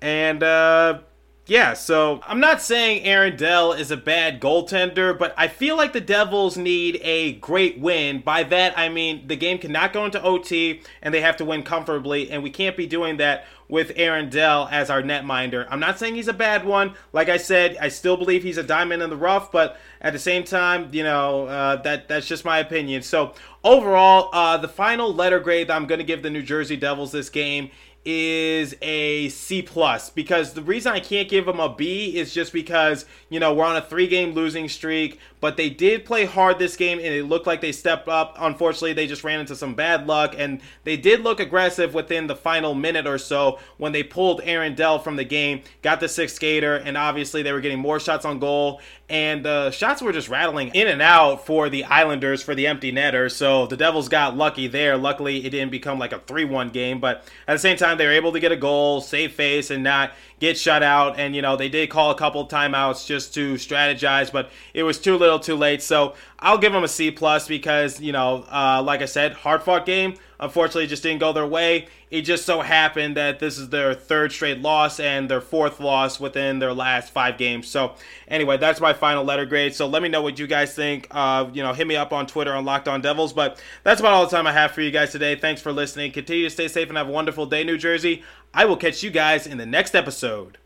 And 0.00 0.42
uh, 0.42 0.98
yeah, 1.46 1.74
so 1.74 2.20
I'm 2.26 2.40
not 2.40 2.62
saying 2.62 3.04
Aaron 3.04 3.36
Dell 3.36 3.72
is 3.72 3.90
a 3.90 3.96
bad 3.96 4.40
goaltender, 4.40 5.16
but 5.16 5.34
I 5.36 5.48
feel 5.48 5.76
like 5.76 5.92
the 5.92 6.00
Devils 6.00 6.56
need 6.56 7.00
a 7.02 7.34
great 7.34 7.78
win. 7.78 8.20
By 8.20 8.44
that, 8.44 8.76
I 8.78 8.88
mean 8.88 9.28
the 9.28 9.36
game 9.36 9.58
cannot 9.58 9.92
go 9.92 10.04
into 10.04 10.22
OT 10.22 10.82
and 11.02 11.12
they 11.12 11.20
have 11.20 11.36
to 11.38 11.44
win 11.44 11.62
comfortably, 11.62 12.30
and 12.30 12.42
we 12.42 12.50
can't 12.50 12.76
be 12.76 12.86
doing 12.86 13.16
that 13.18 13.44
with 13.72 13.90
Aaron 13.96 14.28
Dell 14.28 14.68
as 14.70 14.90
our 14.90 15.00
netminder. 15.00 15.66
I'm 15.70 15.80
not 15.80 15.98
saying 15.98 16.16
he's 16.16 16.28
a 16.28 16.34
bad 16.34 16.66
one. 16.66 16.94
Like 17.14 17.30
I 17.30 17.38
said, 17.38 17.78
I 17.80 17.88
still 17.88 18.18
believe 18.18 18.42
he's 18.42 18.58
a 18.58 18.62
diamond 18.62 19.02
in 19.02 19.08
the 19.08 19.16
rough, 19.16 19.50
but 19.50 19.78
at 20.02 20.12
the 20.12 20.18
same 20.18 20.44
time, 20.44 20.90
you 20.92 21.02
know, 21.02 21.46
uh, 21.46 21.76
that 21.76 22.06
that's 22.06 22.28
just 22.28 22.44
my 22.44 22.58
opinion. 22.58 23.00
So 23.00 23.32
overall, 23.64 24.28
uh, 24.34 24.58
the 24.58 24.68
final 24.68 25.14
letter 25.14 25.40
grade 25.40 25.68
that 25.68 25.76
I'm 25.76 25.86
going 25.86 26.00
to 26.00 26.04
give 26.04 26.22
the 26.22 26.28
New 26.28 26.42
Jersey 26.42 26.76
Devils 26.76 27.12
this 27.12 27.30
game 27.30 27.70
is 28.04 28.76
a 28.82 29.30
C 29.30 29.62
plus 29.62 30.10
because 30.10 30.52
the 30.52 30.60
reason 30.60 30.92
I 30.92 31.00
can't 31.00 31.30
give 31.30 31.46
them 31.46 31.58
a 31.58 31.74
B 31.74 32.14
is 32.14 32.34
just 32.34 32.52
because 32.52 33.06
you 33.30 33.40
know 33.40 33.54
we're 33.54 33.64
on 33.64 33.76
a 33.76 33.80
three 33.80 34.06
game 34.06 34.34
losing 34.34 34.68
streak, 34.68 35.18
but 35.42 35.56
they 35.56 35.68
did 35.68 36.04
play 36.04 36.24
hard 36.24 36.60
this 36.60 36.76
game 36.76 36.98
and 36.98 37.08
it 37.08 37.24
looked 37.24 37.48
like 37.48 37.60
they 37.60 37.72
stepped 37.72 38.06
up. 38.06 38.36
Unfortunately, 38.38 38.92
they 38.92 39.08
just 39.08 39.24
ran 39.24 39.40
into 39.40 39.56
some 39.56 39.74
bad 39.74 40.06
luck 40.06 40.36
and 40.38 40.60
they 40.84 40.96
did 40.96 41.20
look 41.20 41.40
aggressive 41.40 41.94
within 41.94 42.28
the 42.28 42.36
final 42.36 42.74
minute 42.74 43.08
or 43.08 43.18
so 43.18 43.58
when 43.76 43.90
they 43.90 44.04
pulled 44.04 44.40
Aaron 44.44 44.76
Dell 44.76 45.00
from 45.00 45.16
the 45.16 45.24
game, 45.24 45.62
got 45.82 45.98
the 45.98 46.08
sixth 46.08 46.36
skater, 46.36 46.76
and 46.76 46.96
obviously 46.96 47.42
they 47.42 47.50
were 47.50 47.60
getting 47.60 47.80
more 47.80 47.98
shots 47.98 48.24
on 48.24 48.38
goal 48.38 48.80
and 49.12 49.44
the 49.44 49.70
shots 49.72 50.00
were 50.00 50.10
just 50.10 50.30
rattling 50.30 50.68
in 50.68 50.88
and 50.88 51.02
out 51.02 51.44
for 51.44 51.68
the 51.68 51.84
Islanders 51.84 52.42
for 52.42 52.54
the 52.54 52.66
empty 52.66 52.90
netter. 52.90 53.30
So 53.30 53.66
the 53.66 53.76
Devils 53.76 54.08
got 54.08 54.38
lucky 54.38 54.68
there. 54.68 54.96
Luckily, 54.96 55.44
it 55.44 55.50
didn't 55.50 55.70
become 55.70 55.98
like 55.98 56.12
a 56.12 56.20
3 56.20 56.46
1 56.46 56.70
game, 56.70 56.98
but 56.98 57.22
at 57.46 57.52
the 57.52 57.58
same 57.58 57.76
time, 57.76 57.98
they 57.98 58.06
were 58.06 58.12
able 58.12 58.32
to 58.32 58.40
get 58.40 58.52
a 58.52 58.56
goal, 58.56 59.02
save 59.02 59.34
face, 59.34 59.70
and 59.70 59.84
not 59.84 60.12
get 60.40 60.56
shut 60.56 60.82
out. 60.82 61.18
And, 61.18 61.36
you 61.36 61.42
know, 61.42 61.56
they 61.56 61.68
did 61.68 61.90
call 61.90 62.10
a 62.10 62.14
couple 62.14 62.48
timeouts 62.48 63.06
just 63.06 63.34
to 63.34 63.54
strategize, 63.54 64.32
but 64.32 64.50
it 64.72 64.82
was 64.82 64.98
too 64.98 65.18
little 65.32 65.44
too 65.44 65.56
late. 65.56 65.82
So 65.82 66.14
I'll 66.38 66.58
give 66.58 66.72
them 66.72 66.84
a 66.84 66.88
C 66.88 67.10
plus 67.10 67.48
because, 67.48 68.00
you 68.00 68.12
know, 68.12 68.44
uh, 68.50 68.82
like 68.82 69.02
I 69.02 69.06
said, 69.06 69.32
hard 69.32 69.62
fought 69.62 69.86
game. 69.86 70.14
Unfortunately, 70.38 70.86
just 70.86 71.02
didn't 71.02 71.20
go 71.20 71.32
their 71.32 71.46
way. 71.46 71.86
It 72.10 72.22
just 72.22 72.44
so 72.44 72.60
happened 72.60 73.16
that 73.16 73.38
this 73.38 73.58
is 73.58 73.68
their 73.70 73.94
third 73.94 74.32
straight 74.32 74.60
loss 74.60 74.98
and 75.00 75.30
their 75.30 75.40
fourth 75.40 75.80
loss 75.80 76.18
within 76.18 76.58
their 76.58 76.74
last 76.74 77.12
five 77.12 77.38
games. 77.38 77.68
So, 77.68 77.94
anyway, 78.28 78.58
that's 78.58 78.80
my 78.80 78.92
final 78.92 79.24
letter 79.24 79.46
grade. 79.46 79.74
So, 79.74 79.86
let 79.86 80.02
me 80.02 80.08
know 80.08 80.20
what 80.20 80.38
you 80.38 80.46
guys 80.46 80.74
think. 80.74 81.06
Uh, 81.10 81.48
you 81.52 81.62
know, 81.62 81.72
hit 81.72 81.86
me 81.86 81.96
up 81.96 82.12
on 82.12 82.26
Twitter 82.26 82.52
on 82.52 82.64
Locked 82.64 82.88
On 82.88 83.00
Devils. 83.00 83.32
But 83.32 83.62
that's 83.84 84.00
about 84.00 84.12
all 84.12 84.24
the 84.26 84.36
time 84.36 84.46
I 84.46 84.52
have 84.52 84.72
for 84.72 84.82
you 84.82 84.90
guys 84.90 85.12
today. 85.12 85.36
Thanks 85.36 85.62
for 85.62 85.72
listening. 85.72 86.12
Continue 86.12 86.44
to 86.44 86.50
stay 86.50 86.68
safe 86.68 86.88
and 86.88 86.98
have 86.98 87.08
a 87.08 87.12
wonderful 87.12 87.46
day, 87.46 87.64
New 87.64 87.78
Jersey. 87.78 88.22
I 88.52 88.64
will 88.64 88.76
catch 88.76 89.02
you 89.02 89.10
guys 89.10 89.46
in 89.46 89.58
the 89.58 89.66
next 89.66 89.94
episode. 89.94 90.58